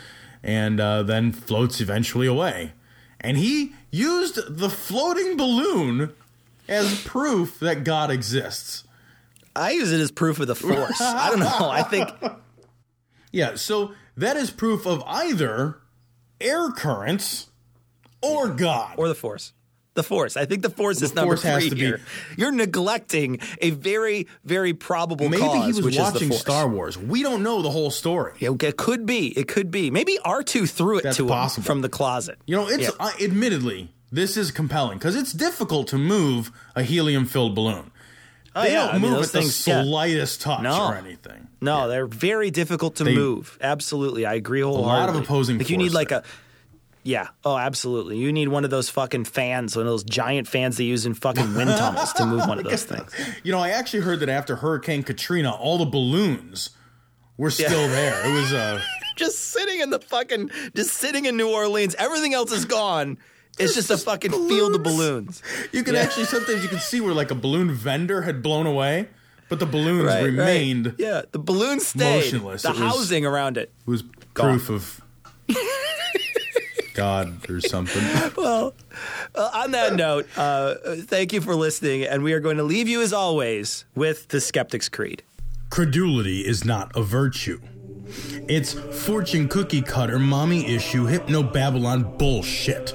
[0.42, 2.72] and uh, then floats eventually away.
[3.20, 6.12] And he used the floating balloon
[6.68, 8.84] as proof that God exists.
[9.56, 11.00] I use it as proof of the force.
[11.00, 11.68] I don't know.
[11.70, 12.08] I think
[13.32, 15.78] Yeah, so that is proof of either
[16.40, 17.48] air currents
[18.22, 18.94] or God.
[18.96, 19.52] or the force.
[19.94, 20.36] The force.
[20.36, 22.00] I think the force is The number force has three to be- here.
[22.36, 26.32] You're neglecting a very, very probable Maybe cause, he was watching.
[26.32, 26.98] Star Wars.
[26.98, 28.34] We don't know the whole story.
[28.38, 29.28] Yeah, It could be.
[29.28, 29.90] It could be.
[29.90, 31.62] Maybe R2 threw it That's to possible.
[31.62, 32.38] him from the closet.
[32.46, 32.90] You know, it's Yeah.
[33.00, 37.90] uh, admittedly this is compelling because it's difficult to move a helium-filled balloon.
[38.56, 39.82] Oh, they yeah, don't I mean, move at things- the yeah.
[39.84, 40.86] slightest touch No.
[40.88, 41.46] or anything.
[41.60, 43.58] No, they're very difficult to They- move.
[43.60, 44.24] Absolutely.
[44.26, 46.18] I agree a whole lot of opposing Like you need like there.
[46.20, 46.22] a
[47.02, 47.28] Yeah.
[47.44, 48.18] Oh, absolutely.
[48.18, 51.14] You need one of those fucking fans, one of those giant fans they use in
[51.14, 53.12] fucking wind tunnels to move one of those things.
[53.44, 56.70] You know, I actually heard that after Hurricane Katrina, all the balloons
[57.36, 58.26] were still there.
[58.26, 58.80] It was uh,
[59.16, 61.94] Just sitting in the fucking just sitting in New Orleans.
[61.98, 63.18] Everything else is gone.
[63.58, 65.42] It's just a fucking field of balloons.
[65.72, 66.00] you can Yeah.
[66.02, 69.08] actually sometimes you can see where like a balloon vendor had blown away,
[69.48, 70.24] but the balloons Right, right.
[70.24, 70.94] remained.
[70.98, 72.16] Yeah, the balloon stayed.
[72.24, 72.62] Motionless.
[72.62, 73.72] The It was- housing around it.
[73.86, 74.02] It was
[74.34, 75.00] proof of
[76.94, 78.02] God or something.
[78.36, 78.74] Well,
[79.34, 82.88] uh, on that note, uh, thank you for listening, and we are going to leave
[82.88, 85.22] you as always with the Skeptic's Creed.
[85.70, 87.60] Credulity is not a virtue.
[88.48, 92.94] It's fortune cookie cutter, mommy issue, hypno Babylon bullshit.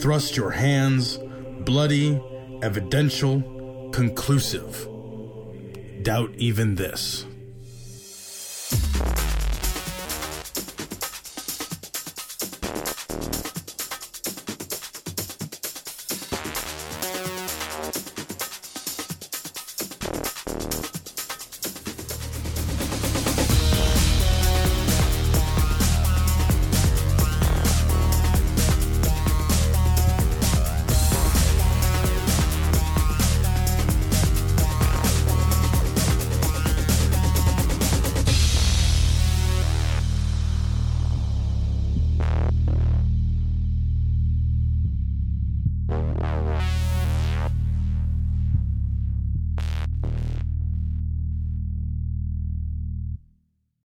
[0.00, 1.18] Thrust your hands,
[1.60, 2.18] bloody,
[2.62, 4.88] evidential, conclusive.
[6.02, 7.26] Doubt even this.